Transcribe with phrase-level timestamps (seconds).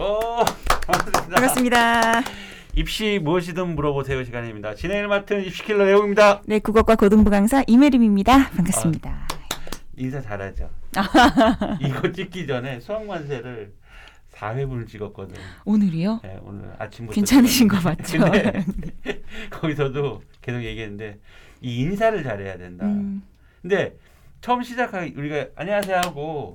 [0.00, 0.42] 어,
[0.86, 1.34] 반갑습니다.
[1.34, 2.22] 반갑습니다.
[2.74, 4.74] 입시 무엇이든 물어보세요 시간입니다.
[4.74, 6.40] 진행을 맡은 입시킬러 내용입니다.
[6.46, 8.48] 네, 국어과 고등부 강사 이메림입니다.
[8.48, 9.28] 반갑습니다.
[9.98, 10.70] 인사 잘하죠.
[11.84, 13.74] 이거 찍기 전에 수학만세를
[14.32, 15.36] 4회분을 찍었거든.
[15.66, 16.20] 오늘이요?
[16.22, 18.20] 네, 오늘 아침부터 괜찮으신 거 맞죠?
[18.20, 18.64] 근데
[19.50, 21.18] 거기서도 계속 얘기했는데
[21.60, 22.86] 이 인사를 잘해야 된다.
[22.86, 23.22] 음,
[23.60, 23.98] 근데
[24.40, 26.54] 처음 시작하기 우리가 안녕하세요 하고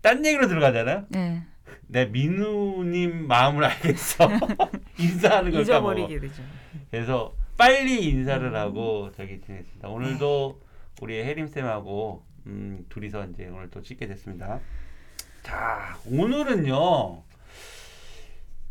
[0.00, 1.04] 딴 얘기로 들어가잖아요.
[1.10, 1.44] 네.
[1.88, 4.28] 내 민우님 마음을 알겠어.
[4.98, 6.06] 인사하는 걸 까먹어.
[6.06, 6.42] 되죠.
[6.90, 8.54] 그래서 빨리 인사를 음.
[8.54, 9.88] 하고 저기 지냈습니다.
[9.88, 10.60] 오늘도
[11.00, 14.60] 우리 혜림 쌤하고 음, 둘이서 이제 오늘 또 찍게 됐습니다.
[15.42, 17.22] 자, 오늘은요.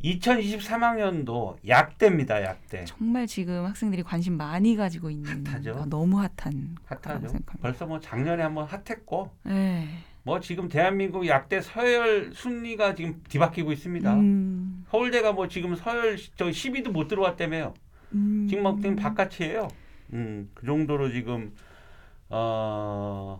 [0.03, 2.43] 2023학년도 약대입니다.
[2.43, 2.85] 약대.
[2.85, 5.79] 정말 지금 학생들이 관심 많이 가지고 있는 핫하죠?
[5.81, 7.27] 아, 너무 핫한 핫하죠.
[7.61, 9.87] 벌써 뭐 작년에 한번 핫했고 네.
[10.25, 14.11] 뭐 지금 대한민국 약대 서열 순위가 지금 뒤바뀌고 있습니다.
[14.15, 17.75] 음, 서울대가 뭐 지금 서열 시- 저 10위도 못 들어왔다며요.
[18.13, 19.67] 음, 지금 막 지금 바깥이에요.
[20.13, 21.53] 음, 그 정도로 지금
[22.29, 23.39] 어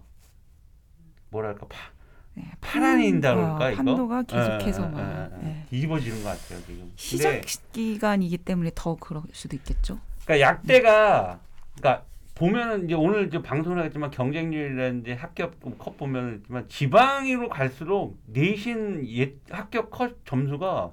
[1.32, 1.90] 뭐랄까 파,
[2.36, 3.84] 네, 파란인다 판- 그럴까 어, 이거?
[3.84, 5.44] 판도가 계속해서 예, 예, 막 예, 예.
[5.44, 5.66] 네.
[5.72, 6.92] 뒤집어지는 것 같아요 지금.
[6.96, 7.42] 시작
[7.74, 10.00] 기간이기 때문에 더 그럴 수도 있겠죠.
[10.24, 11.40] 그러니까 약대가
[11.80, 12.06] 그러니까
[12.36, 19.34] 보면은 이제 오늘 이제 방송을 하겠지만 경쟁률이라든지 합격 컷 보면은 있지만 지방으로 갈수록 내신 예,
[19.50, 20.92] 합격 컷 점수가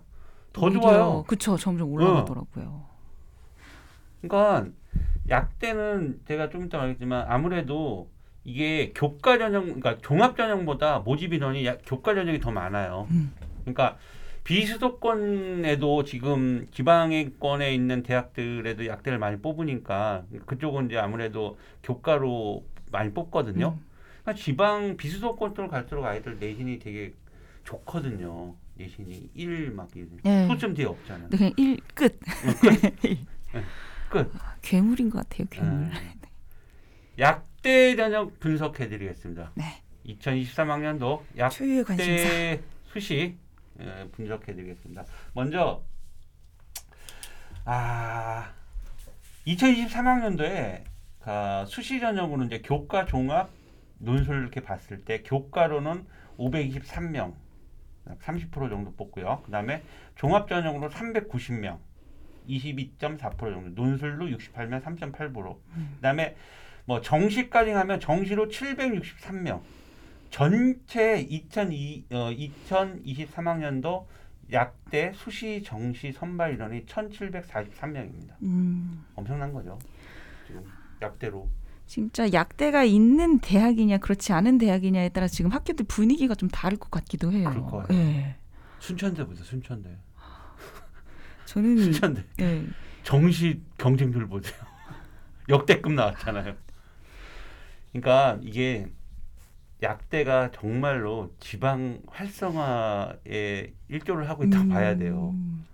[0.52, 1.24] 더 좋아요.
[1.26, 2.84] 그쵸, 점점 올라가더라고요.
[4.20, 4.70] 그러니까
[5.28, 8.08] 약대는 제가 좀 이따 말하겠지만 아무래도
[8.44, 13.08] 이게 교과 전형 그러니까 종합 전형보다 모집 인원이 약- 교과 전형이 더 많아요.
[13.10, 13.32] 음.
[13.62, 13.96] 그러니까
[14.44, 23.78] 비수도권에도 지금 지방권에 있는 대학들에도 약대를 많이 뽑으니까 그쪽은 이제 아무래도 교과로 많이 뽑거든요.
[23.78, 23.86] 음.
[24.22, 27.12] 그러니까 지방 비수도권 쪽으로 갈수록 아이들 내신이 되게
[27.64, 28.54] 좋거든요.
[28.74, 29.88] 내신이 1막
[30.22, 30.46] 네.
[30.48, 31.28] 소점 뒤에 없잖아요.
[31.30, 32.18] 네, 그냥 일 끝.
[34.08, 34.30] 끝.
[34.38, 35.90] 아, 괴물인 것 같아요, 괴물.
[35.90, 35.92] 네.
[37.18, 39.52] 약대 전형 분석해 드리겠습니다.
[39.54, 39.82] 네.
[40.06, 42.12] 2023학년도 초유의 관심사.
[42.12, 43.36] 약대 수시 예,
[44.12, 45.04] 분석해 드리겠습니다.
[45.34, 45.82] 먼저
[47.64, 48.52] 아
[49.46, 50.84] 2023학년도에
[51.24, 53.50] 아, 수시 전형으로 이제 교과 종합
[53.98, 56.04] 논술 이렇게 봤을 때 교과로는
[56.38, 57.34] 523명
[58.20, 59.42] 30% 정도 뽑고요.
[59.44, 59.82] 그다음에
[60.16, 61.78] 종합 전형으로 390명
[62.48, 65.56] 22.4% 정도 논술로 68명 3.8%
[65.96, 66.36] 그다음에
[66.84, 69.60] 뭐 정시까지 하면 정시로 763명
[70.32, 74.06] 전체 2002, 어, 2023학년도
[74.50, 78.32] 약대 수시 정시 선발 인원이 1743명입니다.
[78.42, 79.78] 음, 엄청난 거죠.
[80.46, 80.64] 지금
[81.02, 81.48] 약대로.
[81.86, 87.30] 진짜 약대가 있는 대학이냐 그렇지 않은 대학이냐에 따라 지금 학교들 분위기가 좀 다를 것 같기도
[87.30, 87.50] 해요.
[87.50, 87.86] 그럴 거예요.
[87.90, 88.36] 네.
[88.78, 89.44] 순천대 보세요.
[89.44, 89.90] 순천대.
[91.44, 92.24] 저는 순천대.
[92.38, 92.66] 네.
[93.02, 94.56] 정시 경쟁률 보세요.
[95.50, 96.56] 역대급 나왔잖아요.
[97.92, 98.90] 그러니까 이게
[99.82, 105.30] 약대가 정말로 지방 활성화에 일조를 하고 있다고 봐야 돼요.
[105.34, 105.64] 음,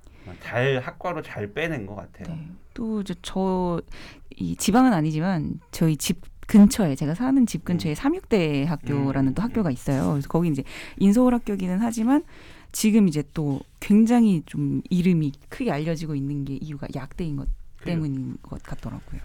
[0.40, 2.34] 잘 학과로 잘 빼낸 것 같아요.
[2.34, 2.48] 네.
[2.74, 9.34] 또 이제 저이 지방은 아니지만 저희 집 근처에 제가 사는 집 근처에 삼육대 학교라는 음.
[9.34, 10.12] 또 학교가 있어요.
[10.12, 10.62] 그래서 거기 이제
[10.96, 12.24] 인서울 학교기는 하지만
[12.72, 17.48] 지금 이제 또 굉장히 좀 이름이 크게 알려지고 있는 게 이유가 약대인 것
[17.84, 19.20] 때문인 것 같더라고요.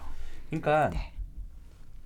[0.50, 1.12] 그러니까, 네.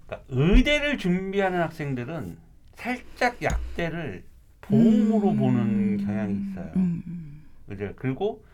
[0.06, 2.39] 그러니까 의대를 준비하는 학생들은
[2.78, 4.22] 살짝 약대를
[4.61, 5.37] 보험으로 음.
[5.37, 6.71] 보는 경향이 있어요.
[6.77, 7.43] 음, 음.
[7.66, 8.44] 의대 그리고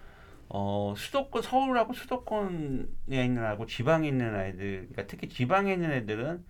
[0.48, 6.42] 어, 수도권 서울하고 수도권에 있는 아이고 지방에 있는 아이들, 그러니까 특히 지방에 있는 애들은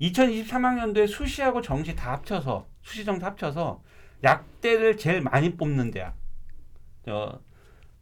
[0.00, 3.82] 2023학년도에 수시하고 정시 다 합쳐서 수시 정시 합쳐서
[4.24, 6.14] 약대를 제일 많이 뽑는 대학.
[7.04, 7.40] 저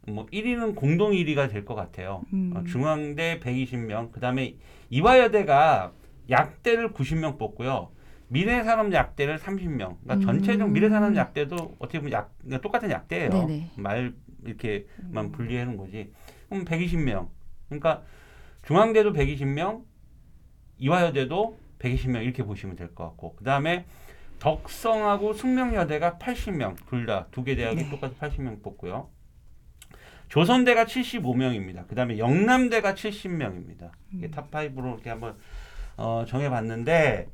[0.07, 2.21] 뭐 1위는 공동 1위가 될 것 같아요.
[2.33, 2.53] 음.
[2.55, 4.55] 어, 중앙대 120명, 그 다음에
[4.89, 5.93] 이화여대가
[6.29, 7.89] 약대를 90명 뽑고요.
[8.27, 9.97] 미래산업 약대를 30명.
[10.03, 10.21] 그러니까 음.
[10.21, 13.29] 전체적 미래산업 약대도 어떻게 보면 약 그러니까 똑같은 약대예요.
[13.29, 13.71] 네네.
[13.77, 14.13] 말
[14.43, 16.11] 이렇게만 분리해 놓은 거지.
[16.49, 17.29] 그럼 120명.
[17.69, 18.03] 그러니까
[18.65, 19.83] 중앙대도 120명,
[20.79, 23.35] 이화여대도 120명 이렇게 보시면 될 것 같고.
[23.35, 23.85] 그다음에
[24.39, 27.89] 덕성하고 숙명여대가 80명 둘 다 두 개 대학이 네.
[27.89, 29.09] 똑같이 80명 뽑고요.
[30.29, 31.87] 조선대가 75명입니다.
[31.87, 33.91] 그다음에 영남대가 70명입니다.
[34.11, 34.31] 이게 음.
[34.31, 35.37] top 5로 이렇게 한번
[35.97, 37.27] 어, 정해봤는데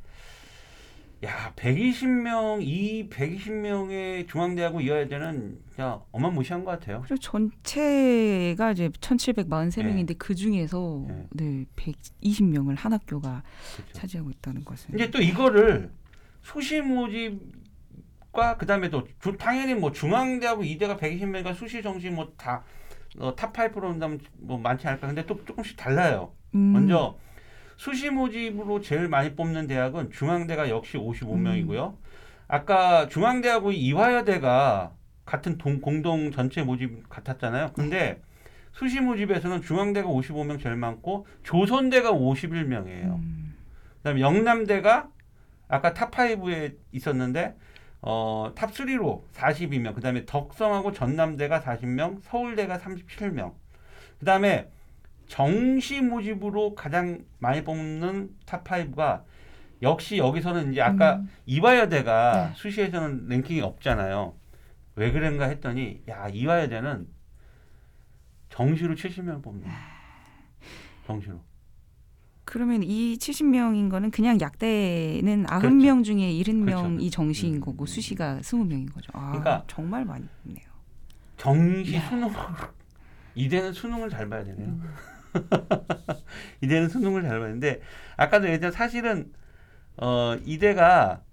[1.23, 7.01] 야 120명 이 120명의 중앙대하고 이화여대는 진짜 어마무시한 것 같아요.
[7.01, 11.27] 그리고 전체가 이제 1,743명인데 그 중에서 네.
[11.33, 13.44] 네, 120명을 한 학교가
[13.75, 13.94] 그렇죠.
[13.94, 15.91] 차지하고 있다는 것은 이제 또 이거를
[16.41, 22.63] 수시 모집과 그다음에 또 주- 당연히 뭐 중앙대하고 이대가 120명이니까 수시 정시 뭐다
[23.19, 26.33] 어, top 5로 한다면 뭐 많지 않을까 근데 또 조금씩 달라요.
[26.56, 27.15] 음, 먼저
[27.81, 31.95] 수시 모집으로 제일 많이 뽑는 대학은 중앙대가 역시 55명이고요.
[32.47, 34.91] 아까 중앙대하고 이화여대가
[35.25, 37.71] 같은 동, 공동 전체 모집 같았잖아요.
[37.73, 38.21] 근데
[38.71, 43.15] 수시 모집에서는 중앙대가 55명 제일 많고 조선대가 51명이에요.
[43.15, 43.55] 음,
[43.97, 45.09] 그다음에 영남대가
[45.67, 47.55] 아까 top 5에 있었는데
[48.03, 49.95] 어, top 3로 42명.
[49.95, 53.55] 그다음에 덕성하고 전남대가 40명, 서울대가 37명.
[54.19, 54.69] 그다음에
[55.31, 59.23] 정시 모집으로 가장 많이 뽑는 top 5가
[59.81, 61.29] 역시 여기서는 이제 아까 음.
[61.45, 62.53] 이화여대가 네.
[62.53, 64.35] 수시에서는 랭킹이 없잖아요.
[64.95, 67.07] 왜 그런가 했더니 야 이화여대는
[68.49, 69.65] 정시로 70명 뽑네.
[71.07, 71.39] 정시로.
[72.43, 76.03] 그러면 이 70명인 거는 그냥 약대는 90명 그렇죠.
[76.03, 76.65] 중에 70명이
[76.97, 77.09] 그렇죠.
[77.09, 77.59] 정시인 음.
[77.61, 79.09] 거고 수시가 20명인 거죠.
[79.13, 80.65] 아, 그러니까 정말 많이 있네요.
[81.37, 82.09] 정시 야.
[82.09, 82.29] 수능
[83.33, 84.67] 이대는 수능을 잘 봐야 되네요.
[84.67, 84.83] 음.
[86.61, 87.81] 이대는 수능을 잘 봤는데
[88.17, 89.33] 아까도 얘기했지만 사실은
[89.97, 91.23] 어 이대가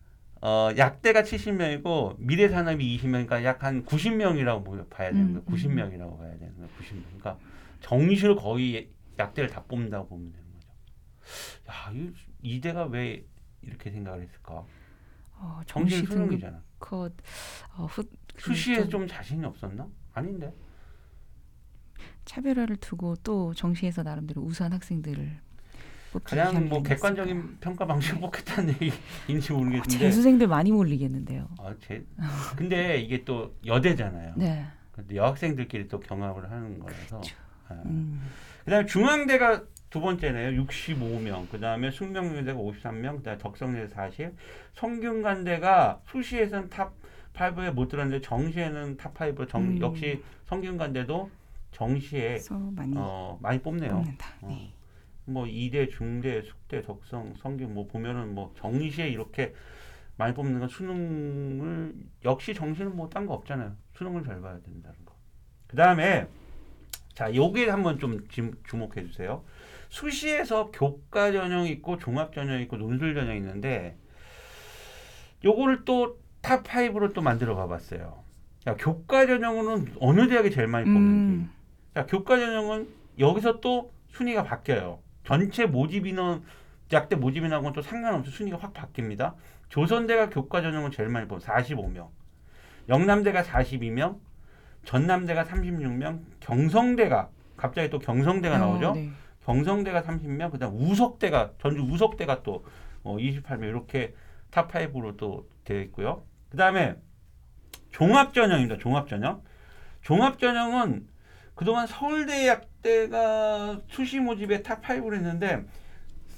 [0.40, 5.44] 어 약대가 70명이고 미래 산업이 20명이니까 약 한 90명이라고 봐야 되는 거예요.
[5.46, 5.54] 음, 음.
[5.54, 6.68] 90명이라고 봐야 되는 거예요.
[6.78, 7.02] 90명.
[7.06, 7.38] 그러니까
[7.80, 10.68] 정시로 거의 약대를 다 뽑는다고 보면 되는 거죠.
[11.70, 12.12] 야, 이
[12.56, 13.24] 이대가 왜
[13.62, 14.64] 이렇게 생각을 했을까?
[15.40, 16.62] 어, 정시 수능이잖아.
[16.78, 17.12] 컷
[17.76, 18.04] 어, 후,
[18.38, 19.88] 수시에 좀 좀 자신이 없었나?
[20.12, 20.52] 아닌데.
[22.28, 25.40] 차별화를 두고 또 정시에서 나름대로 우수한 학생들을
[26.30, 26.94] 향이 뭐 있을까.
[26.94, 28.74] 객관적인 평가 방식을 뽑겠다는
[29.26, 29.98] 얘기인지 아, 모르겠는데.
[29.98, 31.48] 재수생들 많이 몰리겠는데요.
[31.58, 32.04] 아, 제,
[32.56, 34.34] 근데 이게 또 여대잖아요.
[34.36, 34.64] 네.
[34.92, 37.20] 근데 여학생들끼리 또 경합을 하는 거라서.
[37.68, 37.74] 아.
[37.86, 38.22] 음.
[38.64, 40.62] 그다음에 중앙대가 두 번째네요.
[40.62, 41.48] 65명.
[41.50, 43.16] 그다음에 숙명여대가 53명.
[43.18, 44.34] 그다음에 덕성여대 40.
[44.74, 46.92] 성균관대가 수시에서는 top
[47.34, 49.80] 5에 못 들었는데 정시에는 top 5로 정 음.
[49.80, 51.30] 역시 성균관대도
[51.78, 52.38] 정시에
[52.74, 53.90] 많이 어, 많이 뽑네요.
[53.92, 54.28] 뽑는다.
[54.42, 54.48] 어.
[54.48, 54.72] 네.
[55.24, 59.54] 뭐 이대, 중대, 숙대, 덕성, 성균 뭐 보면은 뭐 정시에 이렇게
[60.16, 61.94] 많이 뽑는 건 수능을
[62.24, 63.76] 역시 정시는 뭐 딴 거 없잖아요.
[63.96, 65.14] 수능을 잘 봐야 된다는 거.
[65.68, 66.26] 그 다음에
[67.14, 69.44] 자 요게 한번 좀 지- 주목해 주세요.
[69.90, 73.96] 수시에서 교과 전형 있고 종합 전형 있고 논술 전형 있는데
[75.44, 78.22] 요거를 또 top 5로 또 만들어 봐봤어요.
[78.64, 81.32] 자, 교과 전형으로는 어느 대학이 제일 많이 뽑는지.
[81.42, 81.50] 음.
[81.98, 85.00] 자, 교과 전형은 여기서 또 순위가 바뀌어요.
[85.24, 86.44] 전체 모집 인원
[86.92, 89.34] 약대 모집 인원하고는 또 상관없이 순위가 확 바뀝니다.
[89.68, 92.06] 조선대가 교과 전형을 제일 많이 뽑 45명.
[92.88, 94.20] 영남대가 42명,
[94.84, 98.92] 전남대가 36명, 경성대가 갑자기 또 경성대가 어, 나오죠.
[98.92, 99.10] 네.
[99.44, 102.64] 경성대가 30명, 그다음 우석대가 전주 우석대가 또
[103.02, 104.14] 어, 28명 이렇게
[104.52, 106.22] top 5로 또 되어 있고요.
[106.50, 106.94] 그다음에
[107.90, 108.78] 종합 전형입니다.
[108.78, 109.42] 종합 전형.
[110.02, 111.17] 종합 전형은
[111.58, 115.64] 그동안 서울대 약대가 수시 모집에 top 5로 했는데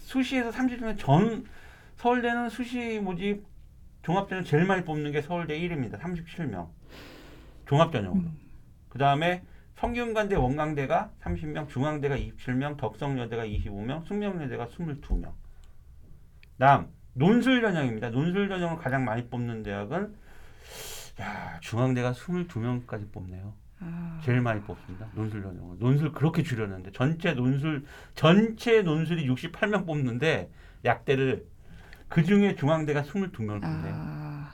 [0.04, 1.44] 수시에서 30명 전
[1.96, 3.44] 서울대는 수시 모집
[4.00, 6.00] 종합 전형 제일 많이 뽑는 게 서울대 1위입니다.
[6.00, 6.70] 37명.
[7.66, 8.18] 종합 전형으로.
[8.18, 8.38] 음.
[8.88, 9.42] 그 다음에
[9.74, 15.34] 성균관대 원광대가 30명, 중앙대가 27명, 덕성여대가 25명, 숙명여대가 22명.
[16.58, 18.08] 다음 논술 전형입니다.
[18.08, 20.14] 논술 전형을 가장 많이 뽑는 대학은
[21.20, 23.59] 야 중앙대가 22명까지 뽑네요.
[23.80, 25.08] 아, 제일 많이 뽑습니다.
[25.14, 25.78] 논술 전형을.
[25.78, 27.84] 논술 그렇게 줄였는데 전체 논술
[28.14, 30.50] 전체 논술이 68명 뽑는데
[30.84, 31.46] 약대를
[32.08, 33.94] 그 중에 중앙대가 22명을 뽑네요.
[33.94, 34.52] 아,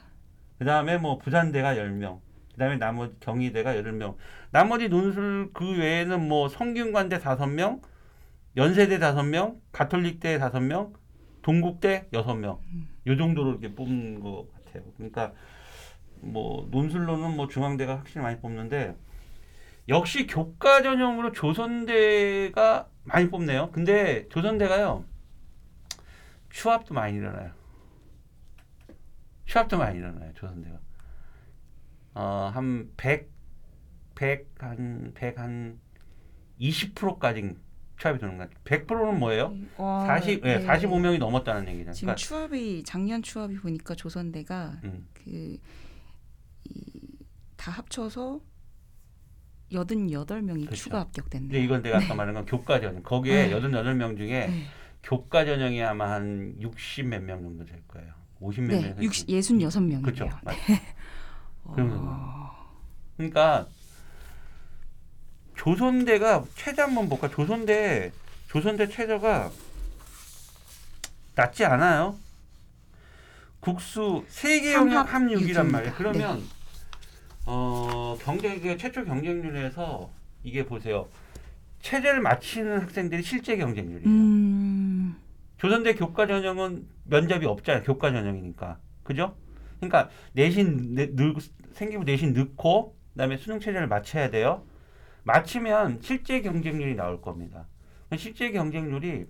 [0.58, 2.20] 그다음에 뭐 부산대가 10명.
[2.52, 4.16] 그다음에 나머지 경희대가 8명.
[4.50, 7.82] 나머지 논술 그 외에는 뭐 성균관대 5명,
[8.56, 10.94] 연세대 5명, 가톨릭대 5명,
[11.42, 12.58] 동국대 6명.
[13.06, 14.84] 요 정도로 이렇게 뽑는 것 같아요.
[14.96, 15.32] 그러니까
[16.20, 18.96] 뭐 논술로는 뭐 중앙대가 확실히 많이 뽑는데
[19.88, 23.70] 역시 교과 전형으로 조선대가 많이 뽑네요.
[23.70, 25.04] 근데 조선대가요.
[26.50, 27.52] 휴합도 많이 일어나요.
[29.46, 30.32] 휴합도 많이 일어나요.
[30.34, 30.78] 조선대가.
[32.14, 33.30] 어, 한 100,
[34.14, 35.78] 100, 한, 100, 한
[36.60, 37.54] 20%까지
[38.00, 38.86] 취합이 되는 것 같아요.
[38.86, 39.54] 100%는 뭐예요?
[39.76, 40.66] 와, 40, 예, 네.
[40.66, 41.92] 45명이 넘었다는 얘기죠.
[41.92, 45.06] 지금 그러니까, 추합이 작년 추합이 보니까 조선대가 음,
[47.54, 48.40] 그다 합쳐서
[49.72, 50.74] 88명이 그렇죠.
[50.76, 51.46] 추가 합격됐네.
[51.48, 53.02] 이제 이건 내가 아까 말한 건 교과 전형.
[53.02, 53.54] 거기에 네.
[53.54, 54.64] 88명 중에 네.
[55.02, 58.12] 교과 전형이 아마 한 60 몇 명 정도 될 거예요.
[58.40, 59.02] 50몇 네, 명.
[59.02, 60.02] 60, 66명이에요.
[60.02, 60.28] 그렇죠.
[60.44, 60.54] 맞-
[61.74, 62.50] 그러면 어,
[63.16, 63.66] 그러니까
[65.56, 67.28] 조선대가 최저 한번 볼까?
[67.28, 68.12] 조선대
[68.48, 69.50] 조선대 최저가
[71.34, 72.16] 낮지 않아요.
[73.60, 75.62] 국수 세계 영역 삼합 3 6이란 육입니다.
[75.64, 75.94] 말이에요.
[75.96, 76.42] 그러면
[77.46, 80.10] 어 경쟁 최초 경쟁률에서
[80.42, 81.08] 이게 보세요.
[81.80, 84.08] 체제를 마치는 학생들이 실제 경쟁률이에요.
[84.08, 85.16] 음,
[85.58, 87.84] 조선대 교과 전형은 면접이 없잖아요.
[87.84, 88.78] 교과 전형이니까.
[89.04, 89.36] 그죠?
[89.78, 91.34] 그러니까 내신 내, 늘,
[91.72, 94.64] 생기부 내신 넣고 그다음에 수능 체제를 마쳐야 돼요.
[95.22, 97.66] 마치면 실제 경쟁률이 나올 겁니다.
[98.16, 99.26] 실제 경쟁률이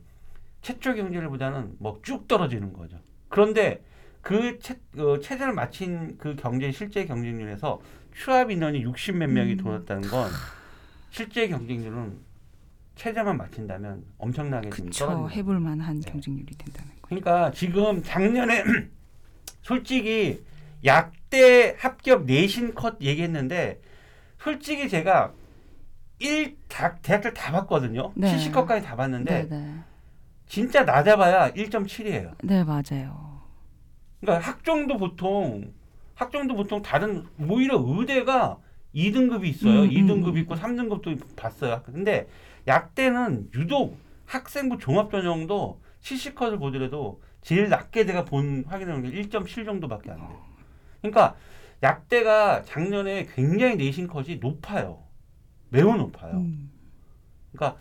[0.62, 2.98] 최초 경쟁률보다는 뭐 쭉 떨어지는 거죠.
[3.28, 3.82] 그런데
[4.22, 7.80] 그 체, 어, 체제를 마친 그 경쟁 실제 경쟁률에서
[8.16, 9.56] 추합 인원이 60몇 명이 음.
[9.58, 10.30] 돌았다는 건
[11.10, 12.18] 실제 경쟁률은
[12.94, 15.28] 체제만 마친다면 엄청나게 좀 그쵸.
[15.30, 16.10] 해볼 만한 네.
[16.10, 17.08] 경쟁률이 된다는 거.
[17.08, 18.64] 그러니까 지금 작년에
[19.60, 20.42] 솔직히
[20.84, 23.80] 약대 합격 내신 컷 얘기했는데
[24.38, 25.32] 솔직히 제가
[26.18, 26.56] 1
[27.02, 28.12] 대학들 다 봤거든요.
[28.14, 28.34] 네.
[28.34, 29.74] 70컷까지 다 봤는데 네, 네.
[30.46, 32.34] 진짜 낮아봐야 1.7이에요.
[32.42, 33.42] 네, 맞아요.
[34.20, 35.74] 그러니까 학종도 보통
[36.16, 38.58] 학종도 보통 다른 오히려 의대가
[38.94, 39.82] 2등급이 있어요.
[39.82, 41.82] 음, 2등급 음, 있고 3등급도 봤어요.
[41.84, 42.26] 근데
[42.66, 50.16] 약대는 유독 학생부 종합 전형도 70컷을 보더라도 제일 낮게 내가 본 확인한 게1.7 정도밖에 안
[50.16, 50.40] 돼요.
[51.00, 51.36] 그러니까
[51.82, 55.02] 약대가 작년에 굉장히 내신 컷이 높아요.
[55.68, 56.38] 매우 높아요.
[56.38, 56.70] 음,
[57.52, 57.78] 그러니까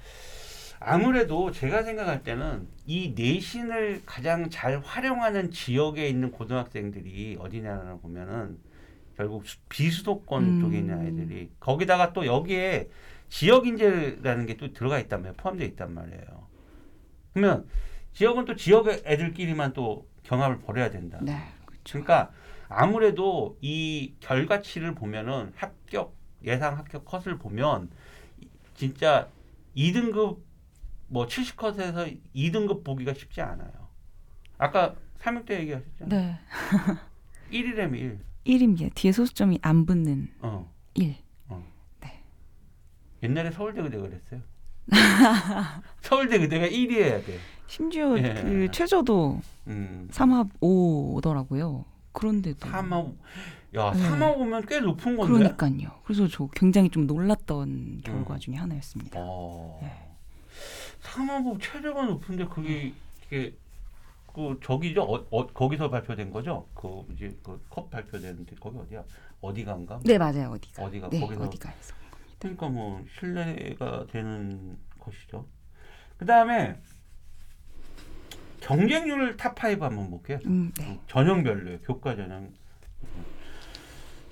[0.80, 8.58] 아무래도 제가 생각할 때는 이 내신을 가장 잘 활용하는 지역에 있는 고등학생들이 어디냐를 보면은
[9.18, 10.62] 결국 수- 비수도권 음.
[10.62, 12.90] 쪽에 있는 아이들이 거기다가 또 여기에
[13.30, 15.34] 지역 인재라는 게 또 들어가 있단 말이에요.
[15.38, 16.48] 포함되어 있단 말이에요.
[17.34, 17.68] 그러면
[18.14, 21.20] 지역은 또 지역 애들끼리만 또 경합을 벌여야 된다.
[21.22, 21.84] 네, 그렇죠.
[22.04, 22.32] 그러니까
[22.68, 27.90] 아무래도 이 결과치를 보면은 합격 예상 합격 컷을 보면
[28.76, 29.30] 진짜
[29.76, 30.40] 2등급
[31.08, 33.72] 뭐 70컷에서 2등급 보기가 쉽지 않아요.
[34.58, 36.10] 아까 삼육대 얘기하셨잖아요.
[36.10, 36.40] 네.
[37.52, 38.20] 1이라면 1.
[38.46, 38.94] 1입니다.
[38.94, 40.72] 뒤에 소수점이 안 붙는 어.
[40.96, 41.16] 1.
[43.26, 44.42] 옛날에 서울대 의대 그랬어요.
[46.02, 47.40] 서울대 의대가 1이어야 돼.
[47.68, 48.34] 심지어 예.
[48.36, 50.08] 그 최저도 음.
[50.12, 51.86] 3합 5더라고요.
[52.12, 53.16] 그런데도 3합
[53.76, 54.10] 야, 네.
[54.10, 55.34] 3합 5면 꽤 높은 건데.
[55.34, 55.90] 그러니까요.
[56.06, 59.20] 그래서 저 굉장히 좀 놀랐던 결과 중에 하나였습니다.
[59.20, 59.80] 어.
[59.82, 60.05] 네.
[61.06, 62.94] 상업부 최저가 높은데 그게
[63.28, 63.56] 이게
[64.34, 65.04] 그 저기죠?
[65.04, 66.68] 어, 어, 거기서 발표된 거죠?
[66.74, 69.04] 그 이제 그 컵 발표되는데 거기 어디야?
[69.42, 70.00] 어디가인가?
[70.04, 70.52] 네, 맞아요.
[70.52, 70.84] 어디가?
[70.84, 71.10] 어디가?
[71.10, 71.94] 네, 거기서 어디가 해서.
[72.40, 75.46] 그러니까 뭐 신뢰가 되는 것이죠.
[76.18, 76.78] 그 다음에
[78.62, 80.40] 경쟁률 탑5 한번 볼게요.
[80.46, 81.00] 음, 네.
[81.08, 82.52] 전형별로요 교과 전형.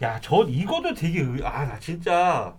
[0.02, 2.56] 야저 이거도 되게 아나 진짜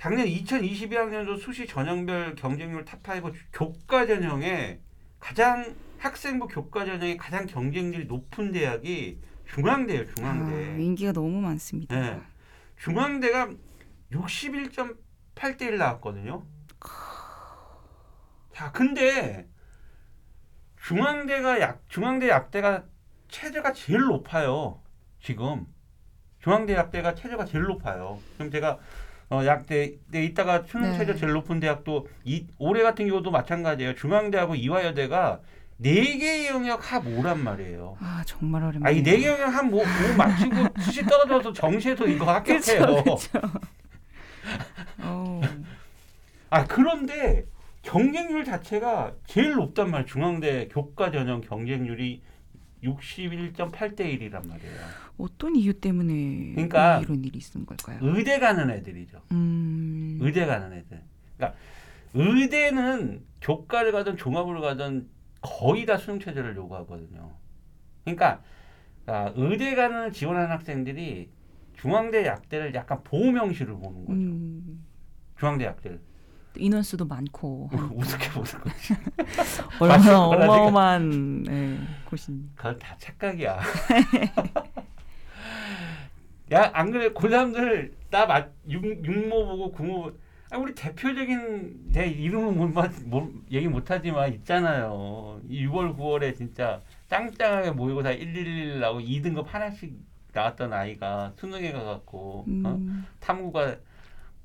[0.00, 4.80] 작년 2022학년도 수시 전형별 경쟁률 top 5 교과 전형에
[5.18, 12.00] 가장 학생부 교과 전형에 가장 경쟁률이 높은 대학이 중앙대예요 중앙대 아, 인기가 너무 많습니다.
[12.00, 12.18] 네.
[12.78, 13.50] 중앙대가
[14.10, 16.46] 61.8대 1 나왔거든요.
[18.54, 19.46] 자, 근데
[20.80, 22.84] 중앙대가 약 중앙대 약대가
[23.28, 24.80] 최저가 제일 높아요.
[25.20, 25.66] 지금
[26.38, 28.18] 중앙대 약대가 체제가 제일 높아요.
[28.38, 28.78] 그럼 제가
[29.30, 30.98] 어, 약대 네, 이따가 수능 네.
[30.98, 33.94] 체제 제일 높은 대학도 이 올해 같은 경우도 마찬가지예요.
[33.94, 35.40] 중앙대하고 이화여대가
[35.76, 37.96] 네개 영역 합 5란 말이에요.
[38.00, 38.86] 아, 정말 어렵네요.
[38.86, 43.04] 아, 이 네 개 영역 한 뭐, 뭐 마치고 수시 떨어져서 정시에도 이거 합격해요.
[45.02, 45.40] 어,
[46.50, 47.44] 아 그런데
[47.82, 50.06] 경쟁률 자체가 제일 높단 말이에요.
[50.06, 52.20] 중앙대 교과 전형 경쟁률이
[52.82, 54.76] 61.8대 1이란 말이에요.
[55.20, 57.98] 어떤 이유 때문에 그러니까 이런 일이 있는 걸까요?
[58.02, 59.20] 의대 가는 애들이죠.
[59.32, 61.02] 음, 의대 가는 애들.
[61.36, 61.58] 그러니까
[62.14, 65.08] 의대는 교과를 가든 종합을 가든
[65.40, 67.32] 거의 다 수능 체제를 요구하거든요.
[68.04, 68.42] 그러니까
[69.06, 71.30] 아, 의대 가는 지원하는 학생들이
[71.74, 74.12] 중앙대 약대를 약간 보호 명시를 보는 거죠.
[74.12, 74.84] 음,
[75.38, 76.00] 중앙대 약대를.
[76.56, 78.94] 인원수도 많고 우습게 보는 거지.
[79.80, 80.26] 얼마나.
[80.26, 82.52] 어마어마한 예, 곳입니다.
[82.56, 83.60] 그건 다 착각이야.
[86.52, 87.10] 야, 안 그래?
[87.10, 90.12] 고3들 나 맞, 육, 육모 보고 구모
[90.52, 95.40] 아, 우리 대표적인 내 이름은 못, 맞- 못 얘기 못하지만 있잖아요.
[95.48, 99.94] 6월, 9월에 진짜 짱짱하게 모이고 다 111 나고 2등급 하나씩
[100.32, 102.44] 나왔던 아이가 수능에 가갖고 어?
[102.48, 103.76] 음, 탐구가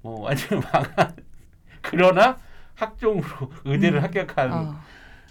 [0.03, 1.15] 뭐 완전 망한
[1.81, 2.37] 그러나
[2.75, 3.25] 학종으로
[3.65, 4.03] 의대를 음.
[4.03, 4.83] 합격한 아,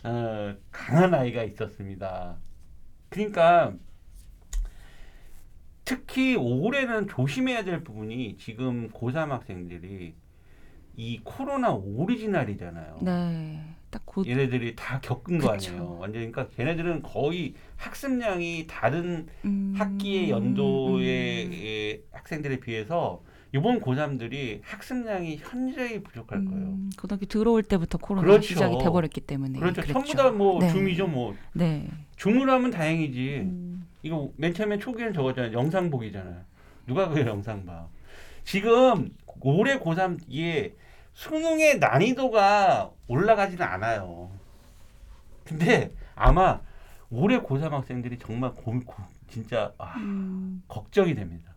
[0.05, 2.37] 어, 강한 아이가 있었습니다.
[3.11, 3.73] 그러니까
[5.85, 10.15] 특히 올해는 조심해야 될 부분이 지금 고3 학생들이
[10.97, 13.01] 이 코로나 오리지널이잖아요.
[13.03, 13.61] 네,
[13.91, 15.73] 딱곧 얘네들이 다 겪은 거 그쵸.
[15.73, 15.99] 아니에요.
[15.99, 23.23] 완전 그러니까 걔네들은 거의 학습량이 다른 음, 학기의 연도의 음, 예, 학생들에 비해서
[23.53, 26.65] 이번 고3들이 학습량이 현저히 부족할 거예요.
[26.67, 28.49] 음, 고등학교 들어올 때부터 코로나 그렇죠.
[28.49, 29.83] 시작이 돼버렸기 때문에 그렇죠.
[29.83, 29.93] 그랬죠.
[29.93, 30.69] 전부 다뭐 네.
[30.71, 31.07] 줌이죠.
[31.09, 31.89] 뭐 네.
[32.17, 33.41] 줌으로 하면 다행이지.
[33.45, 35.53] 음, 이거 맨 처음에 초기에는 저거잖아요.
[35.55, 36.43] 영상 보기잖아요.
[36.87, 37.89] 누가 그 영상 봐.
[38.45, 39.09] 지금
[39.41, 40.77] 올해 고3 이게
[41.15, 44.31] 수능의 난이도가 올라가지는 않아요.
[45.43, 46.61] 근데 아마
[47.09, 51.55] 올해 고3 학생들이 정말 고, 고- 진짜 아, 음, 걱정이 됩니다.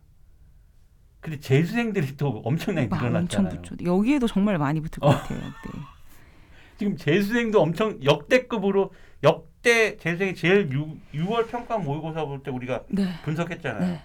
[1.20, 3.60] 근데 재수생들이 또 엄청나게 막 엄청 늘어났잖아요.
[3.62, 3.76] 붙죠.
[3.84, 5.10] 여기에도 정말 많이 붙을 것 어.
[5.10, 5.38] 같아요.
[5.40, 5.80] 네.
[6.78, 8.90] 지금 재수생도 엄청 역대급으로
[9.24, 13.04] 역대 재수생이 제일 6, 월 평가 모의고사 볼 때 우리가 네.
[13.24, 13.92] 분석했잖아요.
[13.92, 14.00] 네.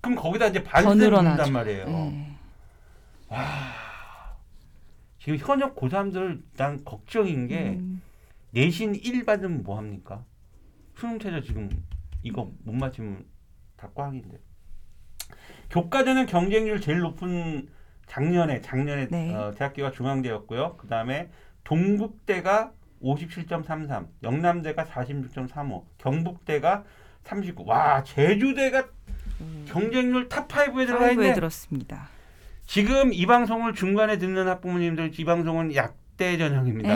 [0.00, 0.62] 그럼 거기다 이제.
[1.10, 1.84] 넣는단 말이에요.
[1.86, 2.32] 네.
[5.18, 8.00] 지금 현역 고3들 난 걱정인 게 음,
[8.50, 10.24] 내신 1 받으면 뭐 합니까?
[10.96, 11.68] 수능 최저 지금
[12.22, 13.24] 이거 못 맞히면
[13.76, 14.38] 다 꽝인데.
[15.70, 17.68] 교과전형 경쟁률 제일 높은
[18.06, 19.34] 작년에 작년에 네.
[19.34, 20.76] 어, 대학교가 중앙대였고요.
[20.76, 21.30] 그 다음에
[21.64, 26.84] 동국대가 57.33, 영남대가 46.35, 경북대가
[27.24, 27.64] 39.
[27.66, 28.88] 와 제주대가
[29.66, 31.34] 경쟁률 top 5에 들어가 있네.
[31.34, 32.08] 들었습니다.
[32.66, 36.94] 지금 이 방송을 중간에 듣는 학부모님들 이 방송은 약대 전형입니다.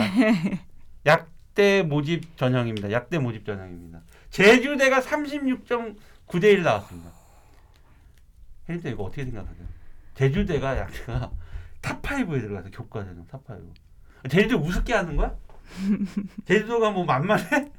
[1.05, 2.91] 약대 모집 전형입니다.
[2.91, 4.01] 약대 모집 전형입니다.
[4.29, 7.11] 제주대가 36.9대 1 나왔습니다.
[8.69, 9.67] 혜림도 이거 어떻게 생각하세요?
[10.15, 11.31] 제주대가 약대가
[11.81, 14.29] top 5에 들어가서 교과 전형 top 5.
[14.29, 15.35] 제주도 우습게 하는 거야?
[16.45, 17.71] 제주도가 뭐 만만해?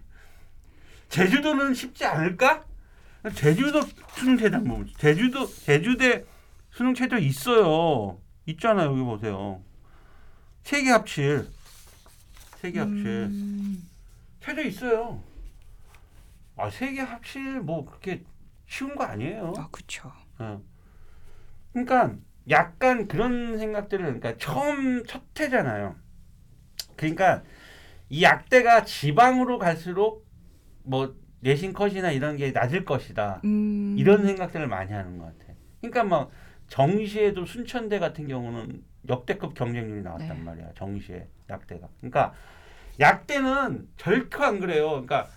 [1.09, 2.65] 제주도는 쉽지 않을까?
[3.35, 3.81] 제주도
[4.17, 6.25] 수능 최저 뭐 제주도 제주대
[6.71, 8.21] 수능 최저 있어요.
[8.47, 8.91] 있잖아요.
[8.91, 9.63] 여기 보세요.
[10.65, 11.49] 세 개 합칠.
[12.61, 13.07] 세 개 합칠.
[13.07, 13.89] 음,
[14.41, 15.23] 최저 있어요.
[16.57, 18.23] 아, 세 개 합칠 뭐 그렇게
[18.67, 19.53] 쉬운 거 아니에요.
[19.57, 20.13] 아 그렇죠.
[20.39, 20.63] 어.
[21.73, 22.15] 그러니까
[22.51, 25.97] 약간 그런 생각들을 그러니까 처음 첫 해잖아요.
[26.97, 27.43] 그러니까
[28.09, 30.27] 이 약대가 지방으로 갈수록
[30.83, 33.41] 뭐 내신 컷이나 이런 게 낮을 것이다.
[33.45, 35.53] 음, 이런 생각들을 많이 하는 것 같아.
[35.81, 36.31] 그러니까 막
[36.69, 40.43] 정시에도 순천대 같은 경우는 역대급 경쟁률이 나왔단 네.
[40.43, 40.73] 말이야.
[40.75, 41.89] 정시에 약대가.
[41.99, 42.33] 그러니까
[42.99, 44.91] 약대는 절대 안 그래요.
[44.91, 45.29] 그러니까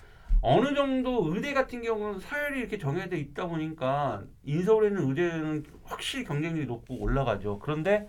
[0.42, 6.68] 어느 정도 의대 같은 경우는 서열이 이렇게 정해져 있다 보니까 인서울에 있는 의대는 확실히 경쟁률이
[6.68, 7.60] 높고 올라가죠.
[7.60, 8.08] 그런데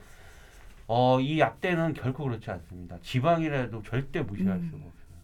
[0.88, 2.98] 어, 이 약대는 결코 그렇지 않습니다.
[3.02, 4.70] 지방이라도 절대 무시할 음.
[4.70, 5.18] 수가 없어요.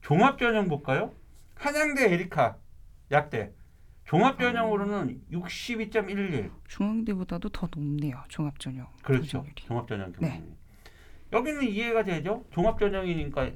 [0.00, 1.12] 종합전형 볼까요?
[1.54, 2.56] 한양대 에리카
[3.10, 3.52] 약대
[4.06, 8.24] 종합전형으로는 62.11 중앙대보다도 더 높네요.
[8.28, 8.86] 종합전형.
[9.02, 9.44] 그렇죠.
[9.54, 10.18] 종합전형 네.
[10.30, 10.56] 경쟁률.
[11.30, 12.46] 여기는 이해가 되죠?
[12.50, 13.50] 종합전형이니까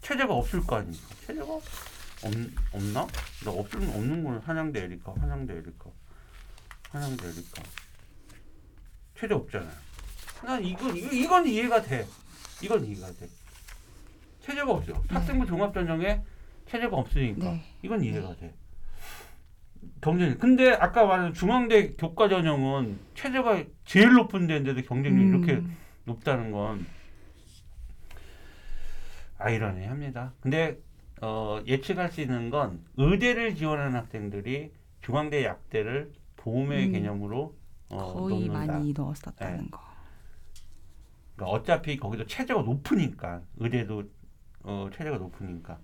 [0.00, 1.06] 최저가 없을 거 아닙니까?
[1.26, 1.62] 최저가 없,
[2.72, 3.06] 없나?
[3.44, 5.90] 나 없을 없는 건 한양대 에리카, 한양대 에리카,
[6.92, 7.62] 한양대 에리카.
[9.18, 9.70] 최저 없잖아요.
[10.44, 12.06] 난 이건 이거, 이건 이해가 돼.
[12.62, 13.28] 이건 이해가 돼.
[14.40, 15.02] 체제가 없죠.
[15.08, 16.22] 학생부 종합전형에
[16.66, 17.62] 체제가 없으니까 네.
[17.82, 18.54] 이건 이해가 돼.
[20.00, 20.36] 경쟁.
[20.38, 25.62] 근데 아까 말한 중앙대 교과 전형은 체제가 제일 높은 데인데도 경쟁률이 음, 이렇게
[26.04, 26.86] 높다는 건
[29.38, 30.32] 아이러니합니다.
[30.40, 30.78] 근데
[31.20, 36.92] 어, 예측할 수 있는 건 의대를 지원하는 학생들이 중앙대 약대를 보험의 음.
[36.92, 37.54] 개념으로
[37.90, 38.72] 어, 거의 놓는다.
[38.72, 39.70] 많이 넣었었다는 네.
[39.70, 39.80] 거.
[41.36, 44.04] 그러니까 어차피 거기도 체제가 높으니까 의대도
[44.64, 45.78] 어, 체제가 높으니까.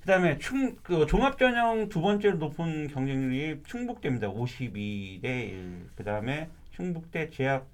[0.00, 4.28] 그다음에 충, 그 종합 전형 두 번째로 높은 경쟁률이 충북대입니다.
[4.28, 5.90] 52대 1.
[5.96, 7.66] 그다음에 충북대 제약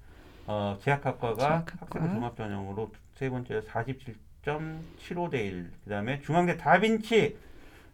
[0.46, 1.86] 어, 제약학과가 제약학과.
[2.00, 5.72] 학생부 종합 전형으로 세 번째로 47.75대 1.
[5.84, 7.36] 그다음에 중앙대 다빈치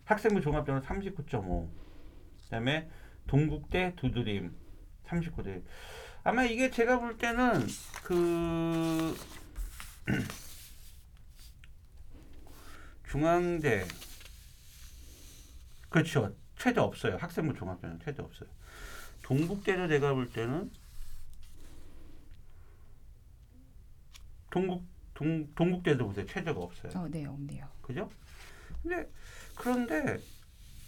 [0.04, 1.66] 학생부 종합 전형 39.5.
[2.44, 2.88] 그다음에
[3.26, 4.52] 동국대 두드림
[5.08, 5.64] 39대 1.
[6.24, 7.66] 아마 이게 제가 볼 때는
[8.02, 9.16] 그
[13.08, 13.86] 중앙대
[15.88, 18.48] 그렇죠 최저 없어요 학생부 종합대는 최저 없어요
[19.22, 20.70] 동국대도 내가 볼 때는
[24.50, 27.66] 동국 동 동국대도 보세요 최저가 없어요 어, 네, 없네요.
[27.82, 28.10] 그죠?
[28.82, 29.10] 근데
[29.54, 30.18] 그런데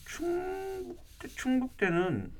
[0.04, 2.32] 충북대 충북대는